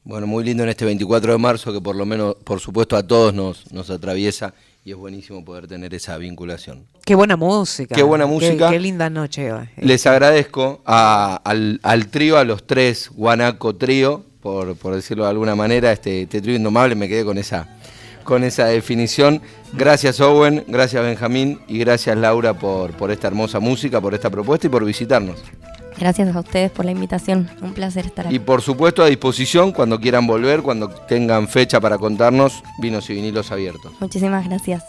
Bueno, 0.04 0.28
muy 0.28 0.44
lindo 0.44 0.64
en 0.64 0.70
este 0.70 0.86
24 0.86 1.34
de 1.34 1.38
marzo 1.38 1.72
que 1.72 1.82
por 1.82 1.96
lo 1.96 2.06
menos, 2.06 2.36
por 2.44 2.60
supuesto, 2.60 2.98
a 2.98 3.06
todos 3.06 3.34
nos, 3.34 3.72
nos 3.72 3.90
atraviesa 3.90 4.54
y 4.86 4.92
es 4.92 4.98
buenísimo 4.98 5.44
poder 5.44 5.68
tener 5.68 5.94
esa 5.94 6.18
vinculación. 6.18 6.86
Qué 7.06 7.16
buena 7.16 7.36
música. 7.36 7.96
Qué 7.96 8.04
buena 8.04 8.26
música. 8.26 8.70
Qué, 8.70 8.80
linda 8.80 9.10
noche 9.10 9.52
hoy. 9.52 9.68
Les 9.78 10.06
agradezco 10.08 10.82
a- 10.86 11.42
al, 11.44 11.80
al 11.84 12.08
trío, 12.08 12.38
a 12.38 12.44
los 12.44 12.66
tres 12.66 13.10
Guanaco 13.14 13.76
Trío, 13.76 14.24
por, 14.42 14.76
por 14.78 14.96
decirlo 14.96 15.24
de 15.26 15.32
alguna 15.32 15.56
manera, 15.56 15.92
este, 15.92 16.22
este 16.24 16.42
trío 16.42 16.56
indomable, 16.56 16.96
me 16.96 17.08
quedé 17.10 17.26
con 17.26 17.38
esa, 17.38 17.68
con 18.24 18.44
esa 18.44 18.66
definición. 18.68 19.42
Gracias 19.74 20.20
Owen, 20.22 20.64
gracias 20.68 21.04
Benjamín 21.04 21.60
y 21.68 21.78
gracias 21.80 22.18
Laura 22.18 22.54
por, 22.54 22.92
por 22.94 23.12
esta 23.12 23.28
hermosa 23.28 23.60
música, 23.60 24.00
por 24.02 24.14
esta 24.14 24.30
propuesta 24.30 24.68
y 24.68 24.70
por 24.70 24.86
visitarnos. 24.86 25.40
Gracias 26.00 26.34
a 26.34 26.40
ustedes 26.40 26.72
por 26.72 26.86
la 26.86 26.92
invitación, 26.92 27.50
un 27.62 27.74
placer 27.74 28.06
estar 28.06 28.28
aquí. 28.28 28.36
Y 28.36 28.40
por 28.40 28.62
supuesto 28.62 29.04
a 29.04 29.08
disposición 29.08 29.72
cuando 29.72 30.00
quieran 30.00 30.26
volver, 30.26 30.62
cuando 30.62 30.90
tengan 30.90 31.48
fecha 31.48 31.82
para 31.82 31.98
contarnos, 31.98 32.64
vinos 32.80 33.10
y 33.10 33.16
vinilos 33.16 33.52
abiertos. 33.52 33.92
Muchísimas 34.00 34.48
gracias. 34.48 34.84